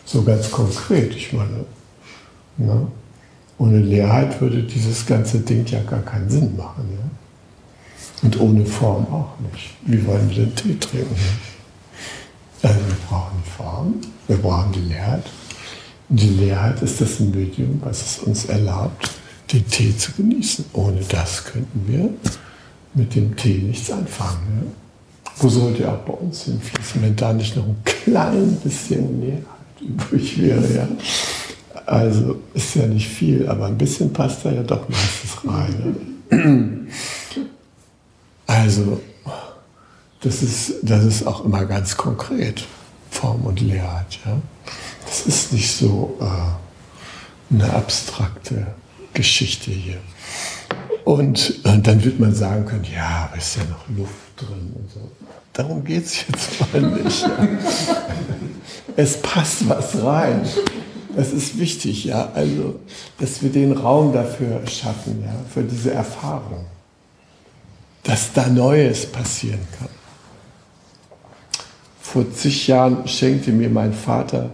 So 0.04 0.24
ganz 0.24 0.50
konkret, 0.50 1.14
ich 1.14 1.32
meine. 1.32 1.64
Ne? 2.56 2.88
Ohne 3.58 3.78
Leerheit 3.82 4.40
würde 4.40 4.64
dieses 4.64 5.06
ganze 5.06 5.38
Ding 5.38 5.64
ja 5.66 5.80
gar 5.82 6.02
keinen 6.02 6.28
Sinn 6.28 6.56
machen. 6.56 6.88
Ja? 6.90 8.26
Und 8.26 8.40
ohne 8.40 8.66
Form 8.66 9.06
auch 9.12 9.38
nicht. 9.52 9.76
Wie 9.82 10.04
wollen 10.04 10.28
wir 10.28 10.44
den 10.44 10.56
Tee 10.56 10.76
trinken? 10.76 11.14
Also 12.64 12.80
wir 12.80 12.96
brauchen 13.08 13.44
Form, 13.56 13.94
wir 14.26 14.38
brauchen 14.38 14.72
die 14.72 14.92
Leerheit. 14.92 15.22
Die 16.10 16.28
Leerheit 16.28 16.80
ist 16.82 17.00
das 17.00 17.20
Medium, 17.20 17.80
was 17.84 18.02
es 18.02 18.18
uns 18.20 18.46
erlaubt, 18.46 19.10
den 19.52 19.66
Tee 19.68 19.94
zu 19.96 20.12
genießen. 20.12 20.64
Ohne 20.72 21.00
das 21.08 21.44
könnten 21.44 21.84
wir 21.86 22.08
mit 22.94 23.14
dem 23.14 23.36
Tee 23.36 23.58
nichts 23.58 23.90
anfangen. 23.90 24.62
Ja? 24.62 25.32
Wo 25.40 25.48
sollte 25.48 25.84
er 25.84 25.92
auch 25.92 26.04
bei 26.04 26.14
uns 26.14 26.44
hinfließen, 26.44 27.02
wenn 27.02 27.14
da 27.14 27.32
nicht 27.32 27.56
noch 27.56 27.66
ein 27.66 27.76
klein 27.84 28.56
bisschen 28.64 29.20
Leerheit 29.20 29.44
übrig 29.80 30.40
wäre? 30.40 30.74
Ja? 30.74 30.88
Also 31.84 32.36
ist 32.54 32.74
ja 32.74 32.86
nicht 32.86 33.08
viel, 33.08 33.46
aber 33.48 33.66
ein 33.66 33.78
bisschen 33.78 34.12
passt 34.12 34.44
da 34.44 34.50
ja 34.50 34.62
doch 34.62 34.88
meistens 34.88 35.44
rein. 35.46 36.76
Ja? 37.36 37.42
Also 38.46 39.00
das 40.22 40.42
ist, 40.42 40.74
das 40.82 41.04
ist 41.04 41.26
auch 41.26 41.44
immer 41.44 41.66
ganz 41.66 41.96
konkret, 41.96 42.64
Form 43.10 43.42
und 43.42 43.60
Leerheit. 43.60 44.18
Ja? 44.24 44.40
Das 45.08 45.22
ist 45.22 45.52
nicht 45.54 45.70
so 45.70 46.18
äh, 46.20 47.54
eine 47.54 47.72
abstrakte 47.72 48.66
Geschichte 49.14 49.70
hier. 49.70 49.98
Und, 51.04 51.64
und, 51.64 51.86
dann 51.86 52.04
wird 52.04 52.20
man 52.20 52.34
sagen 52.34 52.66
können, 52.66 52.84
ja, 52.84 53.28
aber 53.28 53.38
ist 53.38 53.56
ja 53.56 53.62
noch 53.64 53.88
Luft 53.96 54.12
drin 54.36 54.74
und 54.74 54.90
so. 54.92 55.10
Darum 55.54 55.82
geht 55.82 56.04
es 56.04 56.26
jetzt 56.28 56.72
mal 56.72 56.82
nicht. 56.82 57.22
Ja. 57.22 57.48
Es 58.96 59.22
passt 59.22 59.66
was 59.66 60.02
rein. 60.02 60.46
Das 61.16 61.32
ist 61.32 61.58
wichtig, 61.58 62.04
ja. 62.04 62.30
Also, 62.34 62.78
dass 63.18 63.42
wir 63.42 63.50
den 63.50 63.72
Raum 63.72 64.12
dafür 64.12 64.60
schaffen, 64.66 65.24
ja, 65.24 65.34
für 65.52 65.62
diese 65.62 65.92
Erfahrung. 65.92 66.66
Dass 68.02 68.32
da 68.34 68.46
Neues 68.46 69.06
passieren 69.06 69.66
kann. 69.78 69.88
Vor 72.00 72.30
zig 72.32 72.68
Jahren 72.68 73.08
schenkte 73.08 73.50
mir 73.50 73.70
mein 73.70 73.92
Vater 73.92 74.50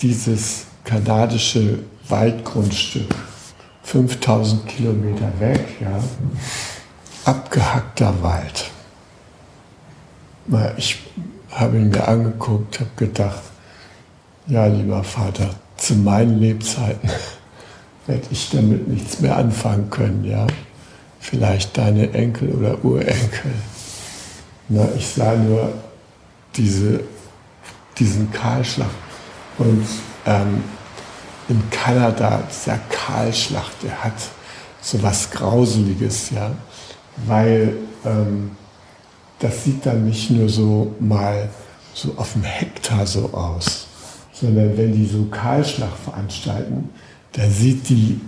dieses 0.00 0.66
kanadische 0.84 1.78
Waldgrundstück 2.08 3.14
5000 3.84 4.66
Kilometer 4.66 5.30
weg, 5.38 5.64
ja, 5.80 6.02
abgehackter 7.24 8.14
Wald. 8.22 8.70
Ich 10.76 10.98
habe 11.50 11.78
ihn 11.78 11.90
mir 11.90 12.06
angeguckt, 12.06 12.80
habe 12.80 12.90
gedacht, 12.96 13.42
ja, 14.46 14.66
lieber 14.66 15.02
Vater, 15.04 15.50
zu 15.76 15.94
meinen 15.94 16.38
Lebzeiten 16.38 17.08
werde 18.06 18.26
ich 18.30 18.50
damit 18.50 18.88
nichts 18.88 19.20
mehr 19.20 19.36
anfangen 19.36 19.88
können, 19.90 20.24
ja. 20.24 20.46
Vielleicht 21.20 21.78
deine 21.78 22.12
Enkel 22.12 22.50
oder 22.50 22.84
Urenkel. 22.84 23.52
Na, 24.68 24.86
ich 24.96 25.06
sah 25.06 25.34
nur 25.36 25.72
diese, 26.54 27.00
diesen 27.98 28.30
Kahlschlag. 28.30 28.90
Und 29.58 29.86
ähm, 30.26 30.62
in 31.48 31.62
Kanada, 31.70 32.42
dieser 32.50 32.78
Kahlschlag, 32.90 33.70
der 33.82 34.04
hat 34.04 34.14
so 34.80 35.02
was 35.02 35.30
Grauseliges, 35.30 36.30
ja, 36.30 36.50
weil 37.26 37.76
ähm, 38.04 38.52
das 39.38 39.64
sieht 39.64 39.84
dann 39.86 40.06
nicht 40.06 40.30
nur 40.30 40.48
so 40.48 40.94
mal 41.00 41.48
so 41.92 42.14
auf 42.16 42.32
dem 42.32 42.42
Hektar 42.42 43.06
so 43.06 43.30
aus, 43.32 43.86
sondern 44.32 44.76
wenn 44.76 44.92
die 44.92 45.06
so 45.06 45.24
Kahlschlag 45.26 45.96
veranstalten, 46.04 46.90
da 47.32 47.48
sieht 47.48 47.88
die 47.88 48.20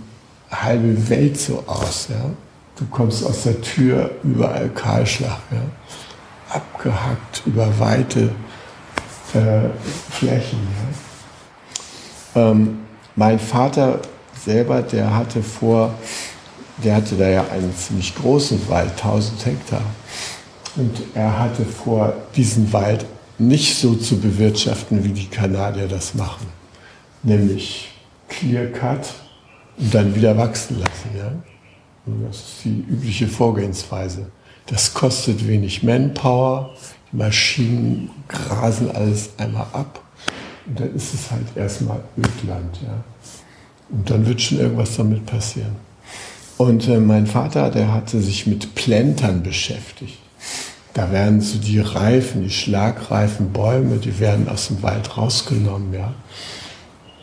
halbe 0.49 1.09
Welt 1.09 1.39
so 1.39 1.63
aus, 1.67 2.07
ja. 2.09 2.29
Du 2.77 2.85
kommst 2.85 3.25
aus 3.25 3.43
der 3.43 3.59
Tür, 3.61 4.11
überall 4.23 4.69
Kahlschlag, 4.69 5.39
ja. 5.51 6.55
Abgehackt 6.55 7.41
über 7.45 7.67
weite 7.79 8.29
äh, 9.33 9.69
Flächen, 10.11 10.59
ja. 10.59 11.06
Ähm, 12.37 12.79
mein 13.15 13.39
Vater 13.39 13.99
selber, 14.45 14.83
der 14.83 15.15
hatte 15.15 15.41
vor, 15.41 15.93
der 16.83 16.95
hatte 16.95 17.15
da 17.15 17.27
ja 17.27 17.47
einen 17.47 17.75
ziemlich 17.75 18.15
großen 18.15 18.69
Wald, 18.69 18.91
1000 18.91 19.45
Hektar. 19.45 19.81
Und 20.75 21.01
er 21.15 21.39
hatte 21.39 21.65
vor, 21.65 22.13
diesen 22.35 22.71
Wald 22.71 23.05
nicht 23.39 23.75
so 23.77 23.95
zu 23.95 24.19
bewirtschaften, 24.19 25.03
wie 25.03 25.13
die 25.13 25.27
Kanadier 25.27 25.87
das 25.87 26.13
machen. 26.13 26.45
Nämlich 27.23 27.89
Clear 28.29 28.67
Cut 28.67 29.13
und 29.77 29.93
dann 29.93 30.15
wieder 30.15 30.37
wachsen 30.37 30.79
lassen. 30.79 31.17
Ja? 31.17 31.31
Und 32.05 32.27
das 32.27 32.37
ist 32.37 32.65
die 32.65 32.85
übliche 32.87 33.27
Vorgehensweise. 33.27 34.27
Das 34.67 34.93
kostet 34.93 35.47
wenig 35.47 35.81
Manpower, 35.81 36.75
die 37.11 37.17
Maschinen 37.17 38.09
grasen 38.27 38.91
alles 38.91 39.31
einmal 39.37 39.67
ab 39.73 40.01
und 40.67 40.79
dann 40.79 40.95
ist 40.95 41.13
es 41.13 41.31
halt 41.31 41.45
erstmal 41.55 41.99
Ödland. 42.17 42.79
Ja. 42.83 43.03
Und 43.89 44.09
dann 44.09 44.25
wird 44.25 44.41
schon 44.41 44.59
irgendwas 44.59 44.95
damit 44.97 45.25
passieren. 45.25 45.75
Und 46.57 46.87
äh, 46.87 46.99
mein 46.99 47.27
Vater, 47.27 47.69
der 47.69 47.93
hatte 47.93 48.19
sich 48.19 48.47
mit 48.47 48.75
Plantern 48.75 49.43
beschäftigt. 49.43 50.17
Da 50.93 51.11
werden 51.11 51.41
so 51.41 51.59
die 51.59 51.79
reifen, 51.79 52.43
die 52.43 52.49
schlagreifen 52.49 53.53
Bäume, 53.53 53.97
die 53.97 54.19
werden 54.19 54.49
aus 54.49 54.67
dem 54.67 54.81
Wald 54.81 55.15
rausgenommen, 55.15 55.93
ja. 55.93 56.13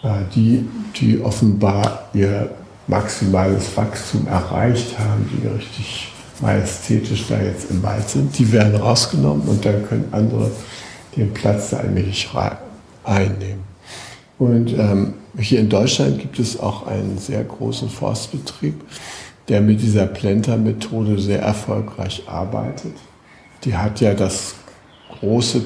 Äh, 0.02 0.24
die, 0.34 0.64
die 0.96 1.20
offenbar 1.20 2.08
ihr 2.14 2.50
maximales 2.86 3.76
Wachstum 3.76 4.26
erreicht 4.28 4.98
haben, 4.98 5.28
die 5.32 5.46
richtig 5.48 6.12
majestätisch 6.40 7.26
da 7.28 7.40
jetzt 7.40 7.70
im 7.70 7.82
Wald 7.82 8.08
sind, 8.08 8.38
die 8.38 8.52
werden 8.52 8.76
rausgenommen 8.76 9.48
und 9.48 9.64
dann 9.64 9.86
können 9.88 10.08
andere 10.12 10.50
den 11.16 11.32
Platz 11.32 11.70
da 11.70 11.78
allmählich 11.78 12.32
einnehmen. 13.04 13.64
Und 14.38 14.72
ähm, 14.72 15.14
hier 15.38 15.60
in 15.60 15.68
Deutschland 15.68 16.18
gibt 16.18 16.38
es 16.38 16.58
auch 16.58 16.86
einen 16.86 17.18
sehr 17.18 17.44
großen 17.44 17.88
Forstbetrieb, 17.88 18.74
der 19.48 19.60
mit 19.60 19.80
dieser 19.80 20.06
Plenter-Methode 20.06 21.18
sehr 21.18 21.40
erfolgreich 21.40 22.24
arbeitet. 22.26 22.94
Die 23.64 23.76
hat 23.76 24.00
ja 24.00 24.14
das 24.14 24.54
große 25.20 25.64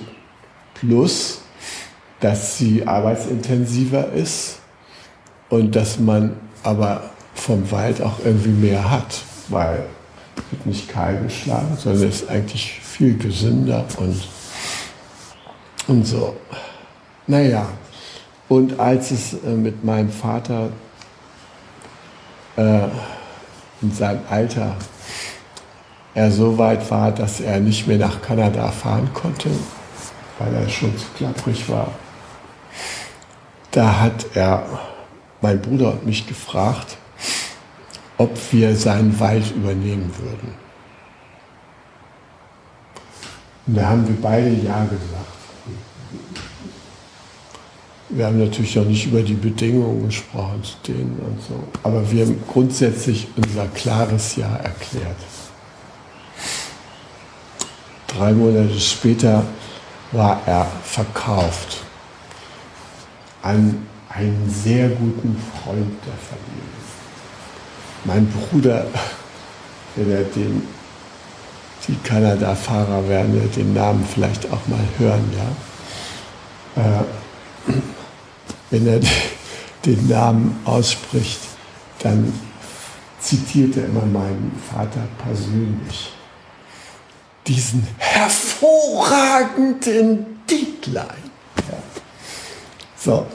Plus, 0.74 1.40
dass 2.20 2.58
sie 2.58 2.86
arbeitsintensiver 2.86 4.12
ist 4.12 4.58
und 5.48 5.74
dass 5.74 5.98
man 5.98 6.36
aber 6.62 7.10
vom 7.34 7.70
Wald 7.70 8.02
auch 8.02 8.18
irgendwie 8.24 8.50
mehr 8.50 8.90
hat, 8.90 9.22
weil 9.48 9.84
wird 10.50 10.66
nicht 10.66 10.88
kahl 10.88 11.18
geschlagen, 11.18 11.76
sondern 11.76 12.08
ist 12.08 12.28
eigentlich 12.28 12.80
viel 12.80 13.16
gesünder 13.16 13.84
und, 13.98 14.16
und 15.88 16.06
so. 16.06 16.36
Naja, 17.28 17.66
und 18.48 18.80
als 18.80 19.10
es 19.10 19.34
äh, 19.34 19.50
mit 19.50 19.84
meinem 19.84 20.10
Vater 20.10 20.70
äh, 22.56 22.88
in 23.82 23.92
seinem 23.92 24.20
Alter 24.28 24.74
er 26.14 26.32
so 26.32 26.58
weit 26.58 26.90
war, 26.90 27.12
dass 27.12 27.40
er 27.40 27.60
nicht 27.60 27.86
mehr 27.86 27.98
nach 27.98 28.20
Kanada 28.22 28.68
fahren 28.72 29.08
konnte, 29.14 29.50
weil 30.38 30.54
er 30.54 30.68
schon 30.68 30.96
zu 30.96 31.04
klapprig 31.16 31.68
war, 31.68 31.92
da 33.70 34.00
hat 34.00 34.26
er 34.34 34.66
mein 35.40 35.60
Bruder 35.60 35.92
und 35.92 36.06
mich 36.06 36.26
gefragt, 36.26 36.96
ob 38.16 38.36
wir 38.52 38.74
seinen 38.74 39.20
Wald 39.20 39.54
übernehmen 39.54 40.12
würden. 40.18 40.54
Und 43.66 43.74
da 43.76 43.90
haben 43.90 44.08
wir 44.08 44.16
beide 44.20 44.48
Ja 44.48 44.82
gesagt. 44.84 45.37
Wir 48.10 48.26
haben 48.26 48.38
natürlich 48.38 48.74
noch 48.74 48.86
nicht 48.86 49.06
über 49.06 49.20
die 49.20 49.34
Bedingungen 49.34 50.06
gesprochen, 50.06 50.62
denen 50.86 51.18
und 51.18 51.42
so. 51.46 51.62
Aber 51.82 52.10
wir 52.10 52.24
haben 52.24 52.42
grundsätzlich 52.50 53.28
unser 53.36 53.66
klares 53.68 54.36
Ja 54.36 54.56
erklärt. 54.56 55.16
Drei 58.06 58.32
Monate 58.32 58.80
später 58.80 59.44
war 60.12 60.40
er 60.46 60.66
verkauft 60.82 61.82
an 63.42 63.86
einen 64.08 64.50
sehr 64.50 64.88
guten 64.88 65.36
Freund 65.62 65.90
der 66.06 66.14
Familie. 66.14 66.78
Mein 68.04 68.26
Bruder, 68.26 68.86
wenn 69.96 70.10
er 70.10 70.24
den, 70.24 70.62
die 71.86 71.96
Kanada-Fahrer 72.02 73.06
werden 73.06 73.50
den 73.54 73.74
Namen 73.74 74.04
vielleicht 74.04 74.46
auch 74.46 74.66
mal 74.66 74.80
hören, 74.98 75.30
ja. 75.36 76.82
Äh, 76.82 77.04
wenn 78.70 78.86
er 78.86 79.00
den 79.84 80.08
Namen 80.08 80.58
ausspricht, 80.64 81.40
dann 82.00 82.32
zitiert 83.20 83.76
er 83.76 83.84
immer 83.86 84.06
meinen 84.06 84.52
Vater 84.72 85.06
persönlich. 85.22 86.12
Diesen 87.46 87.86
hervorragenden 87.96 90.26
Dietlein. 90.48 91.30
Ja. 91.70 91.78
So, 92.96 93.26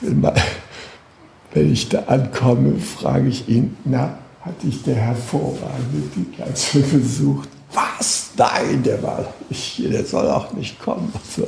wenn 0.00 1.72
ich 1.72 1.88
da 1.88 2.00
ankomme, 2.04 2.78
frage 2.78 3.28
ich 3.28 3.48
ihn, 3.48 3.76
na, 3.84 4.18
hat 4.40 4.62
dich 4.62 4.82
der 4.82 4.94
hervorragende 4.94 6.08
Dietlein 6.16 6.56
schon 6.56 6.90
besucht? 6.90 7.50
Was? 7.72 8.30
Nein, 8.36 8.82
der 8.82 9.02
war 9.02 9.32
nicht 9.48 9.62
hier, 9.62 9.90
der 9.90 10.04
soll 10.04 10.28
auch 10.30 10.52
nicht 10.52 10.80
kommen. 10.80 11.12
So. 11.28 11.46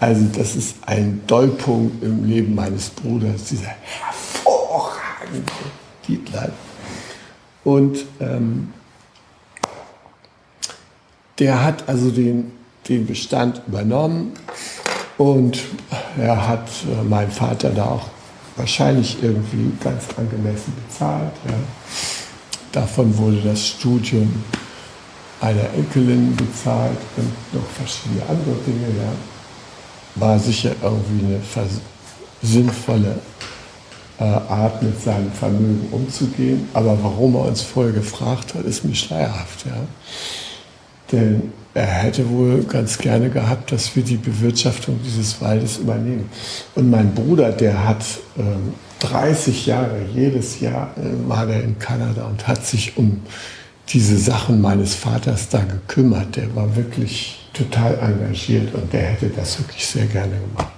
Also 0.00 0.26
das 0.32 0.54
ist 0.54 0.76
ein 0.86 1.22
Dollpunkt 1.26 2.02
im 2.04 2.24
Leben 2.24 2.54
meines 2.54 2.90
Bruders, 2.90 3.44
dieser 3.44 3.74
hervorragende 3.82 5.52
Dietlein. 6.06 6.52
Und 7.64 8.06
ähm, 8.20 8.72
der 11.40 11.64
hat 11.64 11.88
also 11.88 12.10
den, 12.10 12.52
den 12.88 13.06
Bestand 13.06 13.60
übernommen 13.66 14.34
und 15.18 15.58
er 16.16 16.46
hat 16.46 16.68
äh, 16.68 17.02
mein 17.02 17.30
Vater 17.30 17.70
da 17.70 17.86
auch 17.86 18.06
wahrscheinlich 18.56 19.20
irgendwie 19.20 19.72
ganz 19.82 20.04
angemessen 20.16 20.72
bezahlt. 20.86 21.32
Ja. 21.44 21.54
Davon 22.70 23.16
wurde 23.18 23.40
das 23.42 23.66
Studium 23.66 24.44
einer 25.40 25.72
Enkelin 25.74 26.36
bezahlt 26.36 26.98
und 27.16 27.54
noch 27.54 27.68
verschiedene 27.70 28.22
andere 28.28 28.54
Dinge. 28.64 28.86
Ja 28.96 29.12
war 30.18 30.38
sicher 30.38 30.72
irgendwie 30.82 31.26
eine 31.26 31.40
sinnvolle 32.42 33.18
äh, 34.18 34.24
Art, 34.24 34.82
mit 34.82 35.00
seinem 35.00 35.30
Vermögen 35.32 35.88
umzugehen. 35.90 36.68
Aber 36.74 36.98
warum 37.02 37.34
er 37.36 37.46
uns 37.46 37.62
vorher 37.62 37.92
gefragt 37.92 38.54
hat, 38.54 38.64
ist 38.64 38.84
mir 38.84 38.94
schleierhaft. 38.94 39.66
Ja? 39.66 39.76
Denn 41.12 41.52
er 41.74 41.86
hätte 41.86 42.28
wohl 42.28 42.64
ganz 42.64 42.98
gerne 42.98 43.30
gehabt, 43.30 43.70
dass 43.72 43.94
wir 43.94 44.02
die 44.02 44.16
Bewirtschaftung 44.16 44.98
dieses 45.04 45.40
Waldes 45.40 45.78
übernehmen. 45.78 46.28
Und 46.74 46.90
mein 46.90 47.14
Bruder, 47.14 47.52
der 47.52 47.86
hat 47.86 48.04
ähm, 48.36 48.74
30 49.00 49.66
Jahre, 49.66 50.00
jedes 50.12 50.60
Jahr 50.60 50.90
äh, 50.96 51.28
war 51.28 51.48
er 51.48 51.62
in 51.62 51.78
Kanada 51.78 52.24
und 52.24 52.48
hat 52.48 52.66
sich 52.66 52.96
um 52.96 53.22
diese 53.90 54.18
Sachen 54.18 54.60
meines 54.60 54.94
Vaters 54.94 55.48
da 55.48 55.60
gekümmert. 55.60 56.36
Der 56.36 56.54
war 56.56 56.76
wirklich 56.76 57.47
total 57.58 57.98
engagiert 57.98 58.72
und 58.74 58.92
der 58.92 59.02
hätte 59.02 59.28
das 59.28 59.58
wirklich 59.58 59.84
sehr 59.84 60.06
gerne 60.06 60.38
gemacht. 60.38 60.72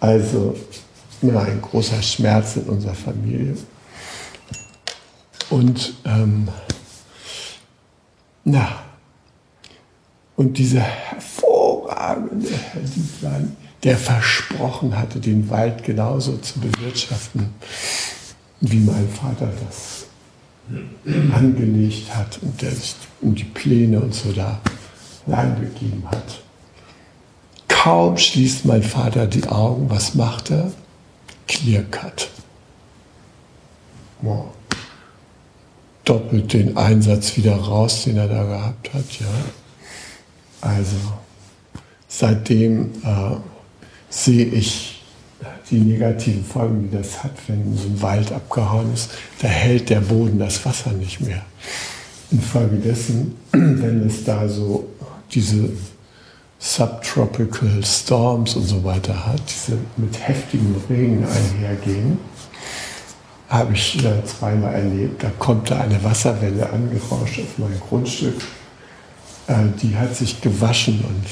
Also 0.00 0.54
immer 1.22 1.42
ein 1.42 1.60
großer 1.60 2.02
Schmerz 2.02 2.56
in 2.56 2.64
unserer 2.64 2.94
Familie. 2.94 3.56
Und 5.50 5.94
ähm, 6.04 6.48
na, 8.44 8.82
und 10.36 10.58
dieser 10.58 10.80
hervorragende 10.80 12.50
Herr 12.50 12.82
Dietlein, 12.82 13.56
der 13.82 13.96
versprochen 13.96 14.98
hatte, 14.98 15.20
den 15.20 15.48
Wald 15.48 15.84
genauso 15.84 16.36
zu 16.38 16.60
bewirtschaften, 16.60 17.50
wie 18.60 18.80
mein 18.80 19.08
Vater 19.08 19.50
das 19.66 20.06
angelegt 21.34 22.14
hat 22.14 22.38
und 22.42 22.60
der 22.62 22.70
sich 22.70 22.94
um 23.20 23.34
die 23.34 23.44
Pläne 23.44 24.00
und 24.00 24.14
so 24.14 24.32
da 24.32 24.60
Nein 25.26 25.56
gegeben 25.60 26.04
hat. 26.06 26.42
Kaum 27.68 28.16
schließt 28.16 28.64
mein 28.64 28.82
Vater 28.82 29.26
die 29.26 29.46
Augen, 29.46 29.90
was 29.90 30.14
macht 30.14 30.50
er? 30.50 30.72
Clear 31.46 31.82
Cut. 31.84 32.30
Wow. 34.22 34.46
Doppelt 36.04 36.52
den 36.52 36.76
Einsatz 36.76 37.36
wieder 37.36 37.56
raus, 37.56 38.04
den 38.04 38.16
er 38.16 38.28
da 38.28 38.44
gehabt 38.44 38.92
hat. 38.92 39.20
Ja. 39.20 39.26
Also 40.60 40.96
seitdem 42.08 42.90
äh, 43.04 43.36
sehe 44.08 44.46
ich 44.46 45.02
die 45.70 45.78
negativen 45.78 46.44
Folgen, 46.44 46.90
die 46.90 46.96
das 46.96 47.22
hat, 47.22 47.32
wenn 47.48 47.76
so 47.76 47.88
ein 47.88 48.02
Wald 48.02 48.32
abgehauen 48.32 48.92
ist. 48.92 49.10
Da 49.40 49.48
hält 49.48 49.90
der 49.90 50.00
Boden 50.00 50.38
das 50.38 50.64
Wasser 50.64 50.92
nicht 50.92 51.20
mehr. 51.20 51.42
Infolgedessen, 52.30 53.36
wenn 53.52 54.06
es 54.06 54.24
da 54.24 54.48
so 54.48 54.88
diese 55.32 55.70
Subtropical 56.58 57.84
Storms 57.84 58.56
und 58.56 58.64
so 58.64 58.82
weiter 58.84 59.26
hat, 59.26 59.42
diese 59.48 59.78
mit 59.96 60.18
heftigem 60.26 60.76
Regen 60.88 61.26
einhergehen, 61.26 62.18
habe 63.48 63.74
ich 63.74 64.02
äh, 64.04 64.24
zweimal 64.24 64.74
erlebt. 64.74 65.22
Da 65.22 65.30
kommt 65.38 65.70
da 65.70 65.80
eine 65.80 66.02
Wasserwelle 66.02 66.70
angerauscht 66.70 67.40
auf 67.40 67.58
mein 67.58 67.80
Grundstück. 67.88 68.40
Äh, 69.46 69.54
die 69.82 69.96
hat 69.96 70.16
sich 70.16 70.40
gewaschen 70.40 71.04
und 71.06 71.24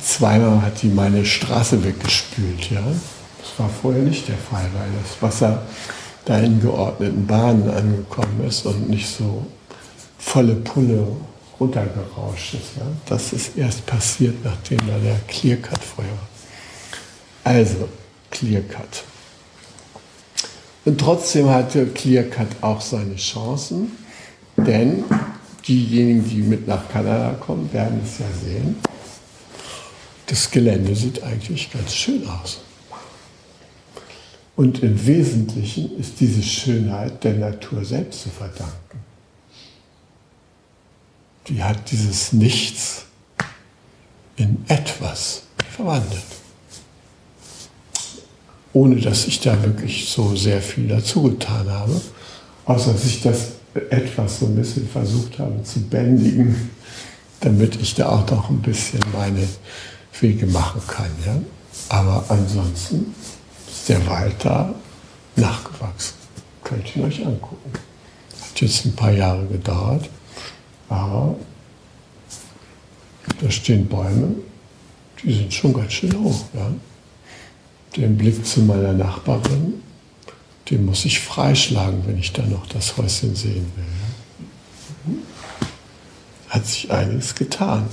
zweimal 0.00 0.62
hat 0.62 0.80
die 0.82 0.88
meine 0.88 1.24
Straße 1.24 1.82
weggespült. 1.82 2.70
Ja? 2.70 2.82
Das 3.40 3.58
war 3.58 3.68
vorher 3.68 4.02
nicht 4.02 4.28
der 4.28 4.38
Fall, 4.38 4.68
weil 4.74 4.88
das 5.02 5.20
Wasser 5.20 5.62
da 6.24 6.38
in 6.38 6.60
geordneten 6.60 7.26
Bahnen 7.26 7.68
angekommen 7.68 8.44
ist 8.46 8.64
und 8.64 8.88
nicht 8.88 9.08
so 9.08 9.44
volle 10.18 10.54
Pulle 10.54 11.04
runtergerauscht 11.62 12.54
ist. 12.54 12.76
Ja? 12.76 12.86
Das 13.06 13.32
ist 13.32 13.56
erst 13.56 13.86
passiert, 13.86 14.34
nachdem 14.44 14.78
da 14.78 14.98
der 14.98 15.18
Clearcut 15.28 15.82
vorher 15.82 16.12
war. 16.12 16.28
Also, 17.44 17.88
Clearcut. 18.30 19.04
Und 20.84 21.00
trotzdem 21.00 21.48
hatte 21.48 21.86
Clearcut 21.86 22.48
auch 22.60 22.80
seine 22.80 23.16
Chancen, 23.16 23.92
denn 24.56 25.04
diejenigen, 25.66 26.28
die 26.28 26.42
mit 26.42 26.66
nach 26.66 26.88
Kanada 26.88 27.34
kommen, 27.34 27.72
werden 27.72 28.00
es 28.04 28.18
ja 28.18 28.26
sehen. 28.44 28.76
Das 30.26 30.50
Gelände 30.50 30.94
sieht 30.94 31.22
eigentlich 31.22 31.70
ganz 31.70 31.94
schön 31.94 32.26
aus. 32.26 32.60
Und 34.56 34.82
im 34.82 35.06
Wesentlichen 35.06 35.98
ist 35.98 36.20
diese 36.20 36.42
Schönheit 36.42 37.22
der 37.24 37.34
Natur 37.34 37.84
selbst 37.84 38.22
zu 38.22 38.30
verdanken 38.30 39.01
die 41.48 41.62
hat 41.62 41.90
dieses 41.90 42.32
Nichts 42.32 43.04
in 44.36 44.64
etwas 44.68 45.42
verwandelt. 45.70 46.22
Ohne 48.72 48.96
dass 48.96 49.26
ich 49.26 49.40
da 49.40 49.62
wirklich 49.62 50.08
so 50.08 50.34
sehr 50.34 50.62
viel 50.62 50.88
dazu 50.88 51.22
getan 51.22 51.68
habe, 51.68 52.00
außer 52.64 52.92
dass 52.92 53.04
ich 53.04 53.22
das 53.22 53.52
etwas 53.90 54.38
so 54.38 54.46
ein 54.46 54.56
bisschen 54.56 54.88
versucht 54.88 55.38
habe 55.38 55.62
zu 55.62 55.80
bändigen, 55.80 56.70
damit 57.40 57.76
ich 57.80 57.94
da 57.94 58.08
auch 58.08 58.30
noch 58.30 58.48
ein 58.48 58.62
bisschen 58.62 59.00
meine 59.12 59.46
Wege 60.20 60.46
machen 60.46 60.80
kann. 60.86 61.10
Ja? 61.26 61.36
Aber 61.88 62.24
ansonsten 62.28 63.14
ist 63.68 63.88
der 63.88 64.06
Wald 64.06 64.36
da 64.42 64.74
nachgewachsen. 65.36 66.14
Könnt 66.62 66.96
ihr 66.96 67.04
euch 67.04 67.26
angucken. 67.26 67.72
Hat 67.74 68.60
jetzt 68.60 68.84
ein 68.84 68.94
paar 68.94 69.12
Jahre 69.12 69.46
gedauert. 69.46 70.08
Aber 70.92 71.36
da 73.40 73.50
stehen 73.50 73.86
Bäume, 73.86 74.34
die 75.22 75.32
sind 75.32 75.54
schon 75.54 75.72
ganz 75.72 75.92
schön 75.94 76.12
hoch. 76.22 76.44
Ja. 76.52 76.70
Den 77.96 78.18
Blick 78.18 78.44
zu 78.44 78.60
meiner 78.60 78.92
Nachbarin, 78.92 79.82
den 80.68 80.84
muss 80.84 81.06
ich 81.06 81.18
freischlagen, 81.18 82.02
wenn 82.06 82.18
ich 82.18 82.32
da 82.32 82.42
noch 82.42 82.66
das 82.66 82.96
Häuschen 82.98 83.34
sehen 83.34 83.72
will. 83.74 85.16
Hat 86.50 86.66
sich 86.66 86.90
einiges 86.90 87.34
getan, 87.34 87.88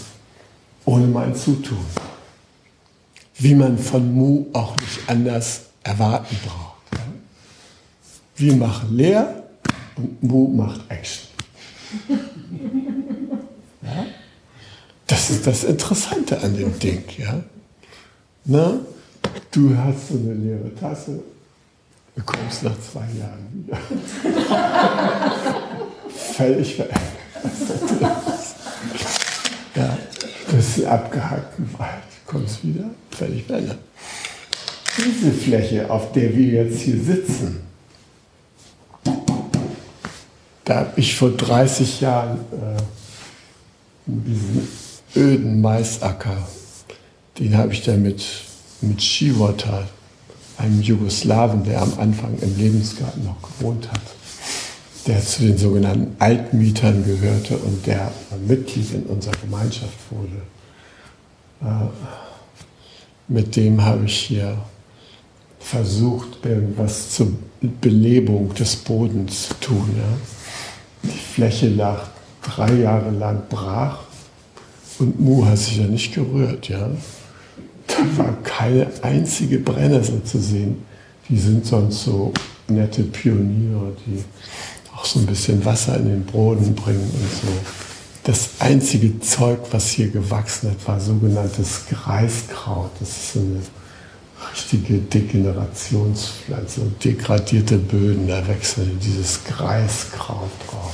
ohne 0.83 1.07
mein 1.07 1.33
Zutun. 1.35 1.85
Wie 3.35 3.55
man 3.55 3.77
von 3.77 4.13
Mu 4.13 4.47
auch 4.51 4.75
nicht 4.75 4.99
anders 5.07 5.61
erwarten 5.83 6.35
braucht. 6.45 6.99
Wir 8.35 8.55
machen 8.57 8.97
leer 8.97 9.43
und 9.95 10.21
Mu 10.21 10.49
macht 10.49 10.81
Action. 10.89 11.29
Ja? 13.81 14.05
Das 15.07 15.29
ist 15.29 15.47
das 15.47 15.63
Interessante 15.63 16.39
an 16.41 16.55
dem 16.55 16.77
Ding. 16.79 17.03
Ja? 17.17 17.43
Na, 18.45 18.79
du 19.51 19.75
hast 19.77 20.09
so 20.09 20.15
eine 20.15 20.33
leere 20.33 20.73
Tasse, 20.75 21.19
du 22.15 22.23
kommst 22.23 22.63
nach 22.63 22.79
zwei 22.79 23.05
Jahren 23.19 23.47
wieder. 23.53 23.77
Völlig 26.09 26.75
verändert. 26.75 27.01
ja, 29.75 29.97
du 30.49 30.57
hast 30.57 30.77
einen 30.77 30.87
abgehackten 30.87 31.69
Wald, 31.77 32.03
du 32.25 32.31
kommst 32.31 32.63
wieder, 32.63 32.85
völlig 33.11 33.43
verändert. 33.45 33.79
Diese 34.97 35.31
Fläche, 35.31 35.89
auf 35.89 36.11
der 36.11 36.35
wir 36.35 36.63
jetzt 36.63 36.81
hier 36.81 37.01
sitzen, 37.01 37.61
da 40.69 40.81
habe 40.81 40.99
ich 40.99 41.15
vor 41.15 41.31
30 41.31 42.01
Jahren 42.01 42.37
äh, 42.51 42.79
diesen 44.05 44.67
öden 45.15 45.61
Maisacker, 45.61 46.47
den 47.39 47.57
habe 47.57 47.73
ich 47.73 47.81
dann 47.81 48.03
mit, 48.03 48.23
mit 48.81 49.01
Shiwata, 49.01 49.87
einem 50.59 50.79
Jugoslawen, 50.79 51.63
der 51.63 51.81
am 51.81 51.97
Anfang 51.97 52.37
im 52.39 52.55
Lebensgarten 52.55 53.25
noch 53.25 53.41
gewohnt 53.41 53.91
hat, 53.91 54.01
der 55.07 55.25
zu 55.25 55.41
den 55.41 55.57
sogenannten 55.57 56.15
Altmietern 56.19 57.03
gehörte 57.03 57.57
und 57.57 57.87
der 57.87 58.11
Mitglied 58.47 58.93
in 58.93 59.03
unserer 59.03 59.37
Gemeinschaft 59.41 59.97
wurde. 60.11 60.41
Äh, 61.63 61.87
mit 63.27 63.55
dem 63.55 63.83
habe 63.83 64.05
ich 64.05 64.19
hier 64.19 64.55
versucht, 65.59 66.45
irgendwas 66.45 67.09
zur 67.09 67.31
Belebung 67.81 68.53
des 68.53 68.75
Bodens 68.75 69.47
zu 69.47 69.53
tun. 69.55 69.95
Ja. 69.97 70.38
Die 71.03 71.09
Fläche 71.09 71.69
lag 71.69 72.07
drei 72.41 72.73
Jahre 72.73 73.11
lang 73.11 73.43
brach 73.49 73.99
und 74.99 75.19
Mu 75.19 75.45
hat 75.45 75.57
sich 75.57 75.77
ja 75.77 75.87
nicht 75.87 76.13
gerührt. 76.13 76.69
Ja. 76.69 76.89
Da 77.87 77.95
war 78.17 78.33
keine 78.43 78.87
einzige 79.01 79.59
Brennnessel 79.59 80.23
zu 80.23 80.39
sehen. 80.39 80.83
Die 81.27 81.37
sind 81.37 81.65
sonst 81.65 82.03
so 82.03 82.33
nette 82.67 83.03
Pioniere, 83.03 83.95
die 84.05 84.23
auch 84.95 85.05
so 85.05 85.19
ein 85.19 85.25
bisschen 85.25 85.63
Wasser 85.63 85.97
in 85.97 86.05
den 86.05 86.25
Boden 86.25 86.75
bringen 86.75 87.09
und 87.13 87.31
so. 87.31 87.47
Das 88.23 88.49
einzige 88.59 89.19
Zeug, 89.21 89.59
was 89.71 89.89
hier 89.89 90.09
gewachsen 90.09 90.69
hat, 90.69 90.87
war 90.87 90.99
sogenanntes 90.99 91.85
Greiskraut. 91.89 92.91
Das 92.99 93.09
ist 93.09 93.33
so 93.33 93.39
eine 93.39 93.61
richtige 94.53 94.99
Degenerationspflanze 94.99 96.81
und 96.81 97.03
degradierte 97.03 97.77
Böden, 97.77 98.27
da 98.27 98.47
wechseln 98.47 98.99
dieses 99.03 99.43
Greiskraut 99.43 100.49
drauf. 100.67 100.93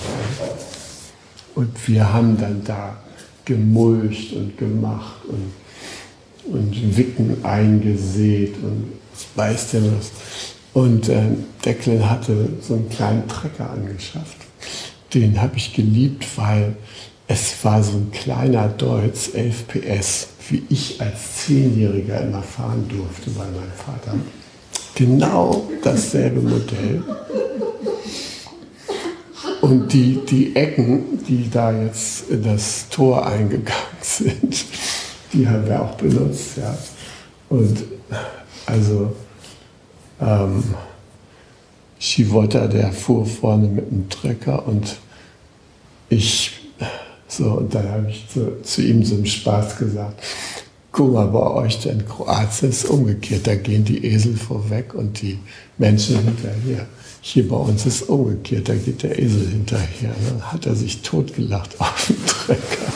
Und 1.56 1.88
wir 1.88 2.12
haben 2.14 2.38
dann 2.38 2.64
da 2.64 2.98
gemulcht 3.46 4.34
und 4.34 4.58
gemacht 4.58 5.22
und, 5.28 6.54
und 6.54 6.98
Wicken 6.98 7.44
eingesät 7.44 8.56
und 8.62 8.94
weiß 9.36 9.72
der 9.72 9.82
was. 9.84 10.12
Und 10.74 11.08
äh, 11.08 11.24
Declan 11.64 12.10
hatte 12.10 12.50
so 12.62 12.74
einen 12.74 12.90
kleinen 12.90 13.28
Trecker 13.28 13.70
angeschafft. 13.70 14.38
Den 15.14 15.42
habe 15.42 15.56
ich 15.56 15.74
geliebt, 15.74 16.26
weil 16.36 16.76
es 17.28 17.56
war 17.64 17.82
so 17.82 17.94
ein 17.94 18.12
kleiner 18.12 18.68
Deutz, 18.68 19.30
11 19.34 19.68
PS, 19.68 20.28
wie 20.50 20.64
ich 20.70 21.02
als 21.02 21.46
Zehnjähriger 21.46 22.22
immer 22.22 22.42
fahren 22.42 22.86
durfte 22.88 23.30
bei 23.32 23.46
meinem 23.46 23.72
Vater. 23.76 24.16
Genau 24.96 25.70
dasselbe 25.84 26.42
Modell. 26.42 27.04
Und 29.62 29.92
die, 29.92 30.20
die 30.30 30.56
Ecken, 30.56 31.24
die 31.28 31.50
da 31.50 31.72
jetzt 31.72 32.30
in 32.30 32.44
das 32.44 32.88
Tor 32.90 33.26
eingegangen 33.26 33.98
sind, 34.02 34.66
die 35.34 35.48
haben 35.48 35.66
wir 35.66 35.82
auch 35.82 35.96
benutzt. 35.96 36.58
Ja. 36.58 36.78
Und 37.50 37.84
also 38.66 39.16
ähm, 40.22 40.64
Schivotta, 42.00 42.68
der 42.68 42.92
fuhr 42.92 43.26
vorne 43.26 43.68
mit 43.68 43.90
dem 43.90 44.10
Trecker 44.10 44.68
und 44.68 44.98
ich 46.10 46.65
so, 47.38 47.46
und 47.52 47.74
dann 47.74 47.90
habe 47.90 48.10
ich 48.10 48.28
zu, 48.30 48.62
zu, 48.62 48.82
ihm 48.82 49.04
so 49.04 49.16
im 49.16 49.26
Spaß 49.26 49.78
gesagt, 49.78 50.22
guck 50.92 51.14
mal, 51.14 51.28
bei 51.28 51.48
euch 51.48 51.86
in 51.86 52.06
Kroatien 52.06 52.70
ist 52.70 52.86
umgekehrt, 52.86 53.46
da 53.46 53.56
gehen 53.56 53.84
die 53.84 54.06
Esel 54.06 54.36
vorweg 54.36 54.94
und 54.94 55.22
die 55.22 55.40
Menschen 55.78 56.24
hinterher. 56.24 56.86
Hier 57.22 57.48
bei 57.48 57.58
uns 57.58 57.86
ist 57.86 58.04
umgekehrt, 58.04 58.70
da 58.70 58.76
geht 58.76 59.04
der 59.04 59.20
Esel 59.20 59.50
hinterher. 59.50 60.14
Dann 60.30 60.52
hat 60.52 60.66
er 60.66 60.76
sich 60.76 61.02
totgelacht 61.02 61.72
auf 61.80 62.08
dem 62.08 62.26
Trecker, 62.26 62.94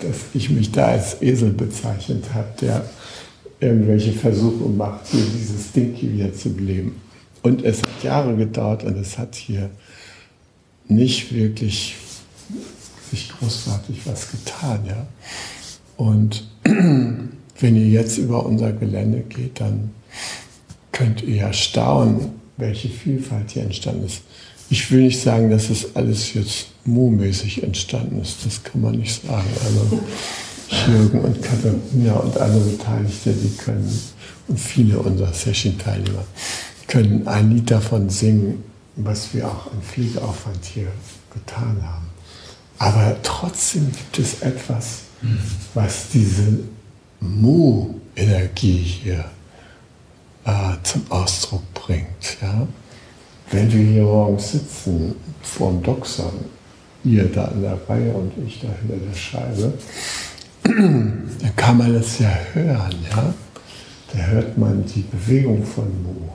dass 0.00 0.16
ich 0.34 0.50
mich 0.50 0.70
da 0.72 0.86
als 0.86 1.22
Esel 1.22 1.50
bezeichnet 1.50 2.24
habe, 2.34 2.48
der 2.60 2.84
irgendwelche 3.60 4.12
Versuche 4.12 4.68
macht, 4.68 5.06
hier 5.08 5.24
dieses 5.24 5.72
Ding 5.72 5.94
hier 5.94 6.12
wieder 6.12 6.34
zu 6.34 6.52
beleben. 6.52 7.00
Und 7.42 7.64
es 7.64 7.80
hat 7.80 8.02
Jahre 8.02 8.36
gedauert 8.36 8.84
und 8.84 8.96
es 8.98 9.16
hat 9.16 9.34
hier 9.34 9.70
nicht 10.88 11.32
wirklich 11.32 11.96
sich 13.12 13.30
großartig 13.38 14.00
was 14.06 14.30
getan. 14.30 14.80
Ja? 14.86 15.06
Und 15.96 16.48
wenn 16.64 17.76
ihr 17.76 17.88
jetzt 17.88 18.18
über 18.18 18.44
unser 18.44 18.72
Gelände 18.72 19.20
geht, 19.20 19.60
dann 19.60 19.90
könnt 20.90 21.22
ihr 21.22 21.36
ja 21.36 21.52
staunen, 21.52 22.30
welche 22.56 22.88
Vielfalt 22.88 23.50
hier 23.50 23.62
entstanden 23.62 24.06
ist. 24.06 24.22
Ich 24.70 24.90
will 24.90 25.02
nicht 25.02 25.20
sagen, 25.20 25.50
dass 25.50 25.68
es 25.68 25.94
alles 25.94 26.32
jetzt 26.32 26.68
Mu-mäßig 26.84 27.62
entstanden 27.62 28.20
ist. 28.20 28.44
Das 28.46 28.62
kann 28.64 28.80
man 28.80 28.96
nicht 28.96 29.22
sagen. 29.22 29.48
Also 29.64 30.00
Jürgen 30.90 31.20
und 31.20 31.42
Katharina 31.42 32.14
und 32.14 32.38
andere 32.38 32.64
Beteiligte, 32.64 33.32
die 33.32 33.54
können, 33.56 34.00
und 34.48 34.58
viele 34.58 34.98
unserer 34.98 35.32
Session-Teilnehmer, 35.32 36.24
können 36.88 37.26
ein 37.28 37.50
Lied 37.50 37.70
davon 37.70 38.08
singen, 38.08 38.64
was 38.96 39.34
wir 39.34 39.46
auch 39.46 39.66
an 39.66 39.82
Fliegaufwand 39.82 40.64
hier 40.64 40.88
getan 41.32 41.78
haben. 41.82 42.11
Aber 42.82 43.14
trotzdem 43.22 43.92
gibt 43.92 44.18
es 44.18 44.42
etwas, 44.42 45.02
was 45.72 46.08
diese 46.08 46.58
Mu-Energie 47.20 48.78
hier 48.78 49.24
äh, 50.44 50.72
zum 50.82 51.02
Ausdruck 51.08 51.62
bringt. 51.74 52.38
Ja? 52.42 52.66
Wenn 53.52 53.72
wir 53.72 53.84
hier 53.84 54.02
morgens 54.02 54.50
sitzen 54.50 55.14
vorm 55.42 55.80
Doxon, 55.84 56.32
ihr 57.04 57.26
da 57.26 57.52
in 57.54 57.62
der 57.62 57.78
Reihe 57.88 58.12
und 58.14 58.32
ich 58.44 58.60
da 58.60 58.66
hinter 58.80 58.96
der 58.96 59.16
Scheibe, 59.16 59.72
dann 60.64 61.52
kann 61.54 61.78
man 61.78 61.94
das 61.94 62.18
ja 62.18 62.36
hören. 62.52 62.96
Ja? 63.12 63.32
Da 64.12 64.18
hört 64.18 64.58
man 64.58 64.84
die 64.86 65.02
Bewegung 65.02 65.64
von 65.64 65.84
Mu. 66.02 66.30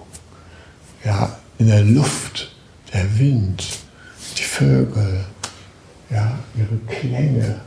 Ja, 1.04 1.38
in 1.58 1.68
der 1.68 1.84
Luft, 1.84 2.56
der 2.94 3.20
Wind, 3.20 3.68
die 4.38 4.44
Vögel, 4.44 5.26
ja, 6.10 6.40
ihre 6.56 6.78
Klänge, 6.88 7.62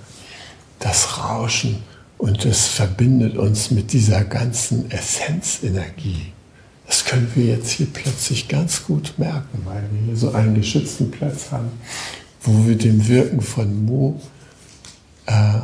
das 0.78 1.18
Rauschen 1.18 1.82
und 2.18 2.44
es 2.44 2.66
verbindet 2.66 3.36
uns 3.36 3.70
mit 3.70 3.92
dieser 3.92 4.24
ganzen 4.24 4.90
Essenzenergie. 4.90 6.32
Das 6.86 7.04
können 7.04 7.30
wir 7.34 7.46
jetzt 7.46 7.70
hier 7.70 7.86
plötzlich 7.86 8.48
ganz 8.48 8.84
gut 8.84 9.14
merken, 9.16 9.60
weil 9.64 9.82
wir 9.92 10.06
hier 10.06 10.16
so 10.16 10.32
einen 10.32 10.54
geschützten 10.54 11.10
Platz 11.10 11.52
haben, 11.52 11.70
wo 12.42 12.66
wir 12.66 12.76
dem 12.76 13.06
Wirken 13.06 13.40
von 13.40 13.84
Mu, 13.84 14.18
äh, 15.26 15.60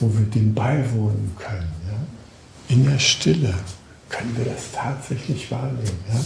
wo 0.00 0.12
wir 0.12 0.26
dem 0.26 0.52
beiwohnen 0.52 1.32
können. 1.38 1.72
Ja? 1.88 2.74
In 2.74 2.84
der 2.84 2.98
Stille 2.98 3.54
können 4.08 4.36
wir 4.36 4.46
das 4.46 4.72
tatsächlich 4.74 5.50
wahrnehmen. 5.50 6.04
Ja? 6.12 6.20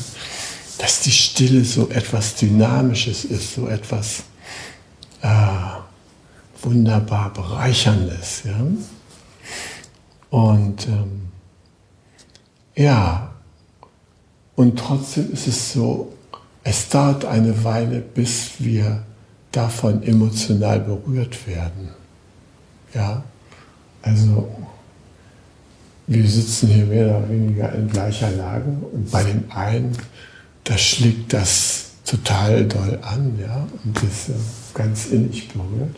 Dass 0.79 1.01
die 1.03 1.13
Stille 1.13 1.65
so 1.65 1.91
etwas 1.91 2.37
Dynamisches 2.37 3.27
ist, 3.27 3.55
so 3.55 3.69
etwas 3.69 4.23
äh, 5.23 6.63
wunderbar 6.63 7.33
bereicherndes. 7.33 8.43
Ja? 8.45 8.61
Und 10.31 10.87
ähm, 10.87 11.29
ja, 12.77 13.33
und 14.55 14.79
trotzdem 14.79 15.33
ist 15.33 15.47
es 15.47 15.73
so, 15.73 16.13
es 16.63 16.89
dauert 16.89 17.25
eine 17.25 17.65
Weile, 17.65 18.01
bis 18.01 18.53
wir 18.59 19.03
davon 19.51 20.03
emotional 20.03 20.81
berührt 20.81 21.47
werden. 21.47 21.89
Ja, 22.95 23.23
also 24.03 24.49
wir 26.07 26.29
sitzen 26.29 26.69
hier 26.69 26.87
mehr 26.87 27.07
oder 27.07 27.29
weniger 27.29 27.73
in 27.73 27.89
gleicher 27.89 28.31
Lage 28.33 28.71
und 28.93 29.11
bei 29.11 29.23
dem 29.23 29.45
einen, 29.51 29.97
da 30.65 30.77
schlägt 30.77 31.33
das 31.33 31.91
total 32.05 32.67
doll 32.67 32.99
an, 33.03 33.39
ja, 33.41 33.67
und 33.85 34.03
ist 34.03 34.29
äh, 34.29 34.33
ganz 34.75 35.07
innig 35.07 35.49
berührt. 35.49 35.97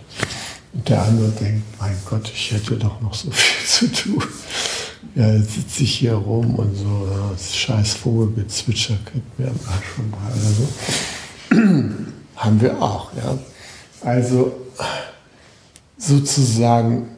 Und 0.72 0.88
der 0.88 1.02
andere 1.02 1.30
denkt, 1.30 1.62
mein 1.78 1.96
Gott, 2.08 2.30
ich 2.32 2.52
hätte 2.52 2.76
doch 2.76 3.00
noch 3.00 3.14
so 3.14 3.30
viel 3.32 3.66
zu 3.66 3.92
tun. 3.92 4.22
Ja, 5.14 5.32
jetzt 5.34 5.54
sitze 5.54 5.82
ich 5.82 5.98
hier 5.98 6.14
rum 6.14 6.54
und 6.54 6.74
so, 6.74 7.08
das 7.30 7.54
scheiß 7.54 7.94
Vogelgezwitscher 7.94 8.96
kriegt 9.04 9.38
mir 9.38 9.48
am 9.48 9.60
Arsch 9.66 9.86
vorbei 9.86 10.18
oder 10.30 10.52
so. 10.54 11.94
Haben 12.36 12.60
wir 12.60 12.82
auch, 12.82 13.12
ja. 13.14 13.38
Also 14.00 14.52
sozusagen 15.98 17.08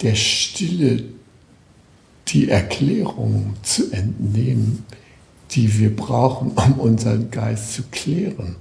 der 0.00 0.14
Stille 0.14 1.04
die 2.28 2.48
Erklärung 2.48 3.54
zu 3.62 3.92
entnehmen, 3.92 4.84
die 5.50 5.78
wir 5.78 5.94
brauchen, 5.94 6.52
um 6.52 6.80
unseren 6.80 7.30
Geist 7.30 7.74
zu 7.74 7.82
klären. 7.90 8.56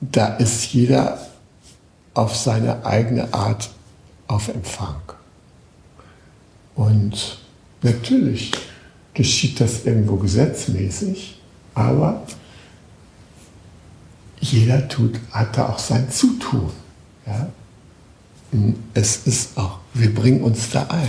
Da 0.00 0.36
ist 0.36 0.72
jeder 0.72 1.18
auf 2.14 2.36
seine 2.36 2.84
eigene 2.84 3.32
Art 3.32 3.70
auf 4.26 4.48
Empfang. 4.48 5.00
Und 6.74 7.38
natürlich 7.82 8.52
geschieht 9.14 9.60
das 9.60 9.84
irgendwo 9.84 10.16
gesetzmäßig, 10.16 11.40
aber 11.74 12.22
jeder 14.40 14.86
tut, 14.88 15.18
hat 15.32 15.56
da 15.56 15.70
auch 15.70 15.78
sein 15.78 16.10
Zutun. 16.10 16.70
Ja? 17.26 17.48
Es 18.94 19.26
ist 19.26 19.58
auch, 19.58 19.78
wir 19.94 20.14
bringen 20.14 20.42
uns 20.42 20.70
da 20.70 20.86
ein 20.88 21.08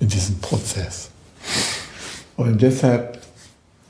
in 0.00 0.08
diesen 0.08 0.38
Prozess. 0.40 1.08
Und 2.36 2.60
deshalb 2.60 3.19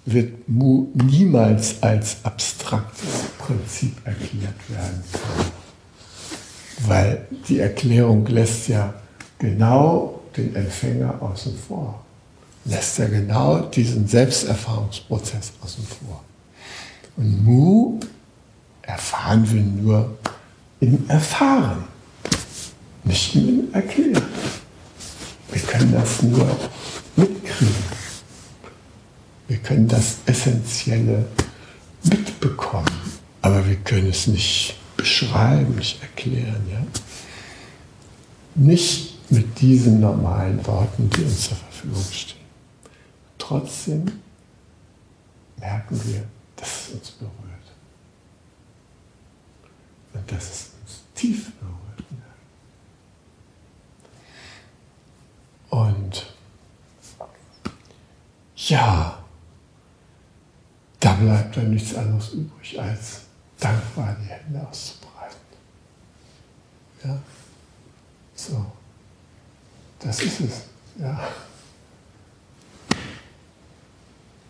wird 0.07 0.49
Mu 0.49 0.89
niemals 0.95 1.83
als 1.83 2.17
abstraktes 2.23 3.09
Prinzip 3.39 3.95
erklärt 4.05 4.69
werden 4.69 5.05
können. 5.13 5.53
Weil 6.87 7.27
die 7.49 7.61
Erklärung 7.61 8.27
lässt 8.27 8.69
ja 8.69 8.95
genau 9.39 10.21
den 10.37 10.55
Empfänger 10.55 11.21
außen 11.21 11.57
vor. 11.57 12.03
Lässt 12.65 12.99
ja 12.99 13.07
genau 13.07 13.61
diesen 13.61 14.07
Selbsterfahrungsprozess 14.07 15.53
außen 15.63 15.85
vor. 15.85 16.23
Und 17.17 17.45
Mu 17.45 18.01
erfahren 18.83 19.51
wir 19.51 19.63
nur 19.63 20.19
im 20.81 21.09
Erfahren, 21.09 21.85
nicht 23.05 23.35
im 23.37 23.73
Erklären. 23.73 24.23
Wir 25.53 25.63
können 25.63 25.93
das 25.93 26.23
nur 26.23 26.47
mitkriegen. 27.17 28.00
Wir 29.51 29.59
können 29.59 29.89
das 29.89 30.19
Essentielle 30.27 31.27
mitbekommen, 32.05 32.87
aber 33.43 33.67
wir 33.67 33.75
können 33.79 34.11
es 34.11 34.29
nicht 34.29 34.77
beschreiben, 34.97 35.75
nicht 35.75 36.01
erklären. 36.01 36.65
Ja? 36.71 36.87
Nicht 38.55 39.29
mit 39.29 39.61
diesen 39.61 39.99
normalen 39.99 40.65
Worten, 40.69 41.11
die 41.11 41.25
uns 41.25 41.49
zur 41.49 41.57
Verfügung 41.57 42.05
stehen. 42.13 42.37
Trotzdem 43.39 44.21
merken 45.57 46.01
wir, 46.05 46.23
dass 46.55 46.69
es 46.87 46.95
uns 46.95 47.11
berührt. 47.11 47.35
Und 50.13 50.31
dass 50.31 50.45
es 50.45 50.71
uns 50.81 51.01
tief 51.17 51.51
berührt. 51.59 52.05
Und 55.71 56.35
ja, 58.55 59.20
bleibt 61.21 61.57
dann 61.57 61.71
nichts 61.71 61.95
anderes 61.95 62.31
übrig, 62.33 62.81
als 62.81 63.23
dankbar 63.59 64.17
die 64.23 64.29
Hände 64.29 64.67
auszubreiten. 64.67 65.37
Ja, 67.05 67.19
so, 68.35 68.67
das 69.99 70.21
ist 70.23 70.41
es. 70.41 70.63
Ja. 70.99 71.29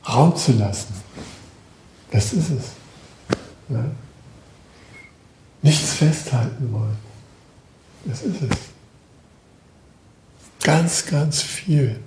Raum 0.09 0.35
zu 0.35 0.53
lassen, 0.53 0.95
das 2.11 2.33
ist 2.33 2.51
es. 2.51 2.65
Ja. 3.69 3.85
Nichts 5.63 5.93
festhalten 5.93 6.73
wollen, 6.73 6.97
das 8.05 8.23
ist 8.23 8.43
es 8.43 8.71
ganz, 10.63 11.07
ganz 11.07 11.43
viel 11.43 11.99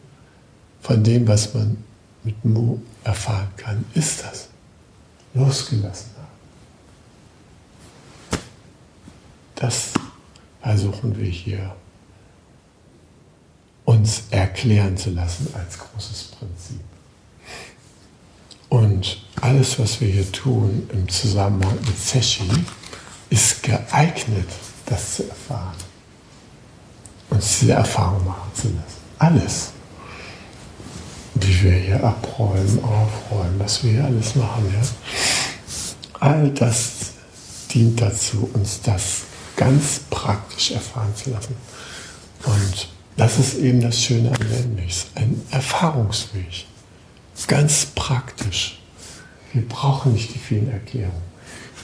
von 0.82 1.04
dem, 1.04 1.28
was 1.28 1.54
man 1.54 1.84
mit 2.24 2.44
Mu 2.46 2.80
erfahren 3.04 3.50
kann, 3.58 3.86
ist 3.94 4.24
das. 4.24 4.50
Losgelassen 5.34 6.12
haben. 6.18 6.28
Das 9.56 9.92
versuchen 10.62 11.18
wir 11.18 11.30
hier 11.30 11.76
uns 13.86 14.24
erklären 14.30 14.96
zu 14.98 15.12
lassen 15.12 15.48
als 15.54 15.78
großes 15.78 16.24
Prinzip. 16.38 16.80
Und 18.70 19.24
alles, 19.42 19.78
was 19.80 20.02
wir 20.02 20.08
hier 20.08 20.32
tun 20.32 20.90
im 20.92 21.08
Zusammenhang 21.10 21.76
mit 21.86 21.98
Seshi, 22.00 22.50
ist 23.30 23.62
geeignet, 23.62 24.50
das 24.86 25.16
zu 25.16 25.30
erfahren 25.30 25.76
uns 27.34 27.60
diese 27.60 27.74
Erfahrung 27.74 28.26
machen 28.26 28.52
zu 28.54 28.68
lassen. 28.68 29.02
Alles. 29.20 29.72
Wie 31.36 31.64
wir 31.64 31.74
hier 31.74 32.04
abräumen, 32.04 32.80
aufräumen, 32.84 33.60
was 33.60 33.84
wir 33.84 33.92
hier 33.92 34.06
alles 34.06 34.36
machen. 34.36 34.72
Ja? 34.72 34.88
All 36.24 36.52
das 36.52 37.12
dient 37.74 38.00
dazu, 38.00 38.50
uns 38.54 38.80
das 38.82 39.24
ganz 39.58 40.00
praktisch 40.10 40.72
erfahren 40.72 41.14
zu 41.18 41.32
lassen. 41.32 41.54
Und 42.46 42.88
das 43.18 43.40
ist 43.40 43.56
eben 43.56 43.82
das 43.82 44.02
Schöne 44.02 44.30
an 44.30 44.48
Lernmix, 44.50 45.08
ein 45.16 45.42
Erfahrungsweg. 45.52 46.66
Ganz 47.48 47.88
praktisch. 47.88 48.80
Wir 49.52 49.68
brauchen 49.68 50.14
nicht 50.14 50.34
die 50.34 50.40
vielen 50.40 50.72
Erklärungen. 50.72 51.24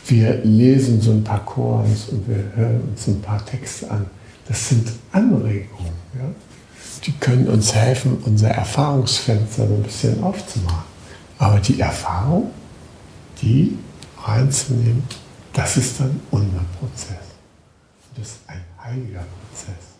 Wir 0.07 0.35
lesen 0.45 1.01
so 1.01 1.11
ein 1.11 1.25
paar 1.25 1.43
Chorens 1.43 2.07
und 2.07 2.25
wir 2.29 2.49
hören 2.55 2.79
uns 2.91 3.07
ein 3.07 3.21
paar 3.21 3.45
Texte 3.45 3.91
an. 3.91 4.05
Das 4.47 4.69
sind 4.69 4.89
Anregungen. 5.11 5.91
Ja? 6.15 6.29
Die 7.03 7.11
können 7.11 7.49
uns 7.49 7.75
helfen, 7.75 8.19
unser 8.23 8.51
Erfahrungsfenster 8.51 9.67
so 9.67 9.73
ein 9.73 9.83
bisschen 9.83 10.23
aufzumachen. 10.23 10.85
Aber 11.37 11.59
die 11.59 11.81
Erfahrung, 11.81 12.51
die 13.41 13.77
reinzunehmen, 14.23 15.03
das 15.53 15.77
ist 15.77 15.99
dann 15.99 16.19
unser 16.31 16.63
Prozess. 16.79 17.17
Das 18.15 18.27
ist 18.27 18.39
ein 18.47 18.63
heiliger 18.81 19.23
Prozess. 19.23 19.95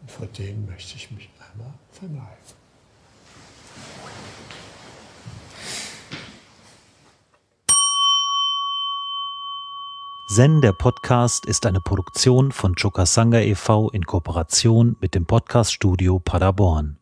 Und 0.00 0.10
vor 0.10 0.26
dem 0.26 0.66
möchte 0.66 0.96
ich 0.96 1.10
mich 1.10 1.28
einmal 1.52 1.74
verneigen. 1.92 2.58
Zen, 10.38 10.60
der 10.60 10.72
Podcast, 10.72 11.46
ist 11.46 11.66
eine 11.66 11.80
Produktion 11.80 12.52
von 12.52 12.76
Chokasanga 12.76 13.40
e.V. 13.40 13.90
in 13.90 14.04
Kooperation 14.04 14.94
mit 15.00 15.16
dem 15.16 15.26
Podcaststudio 15.26 16.20
Paderborn. 16.20 16.97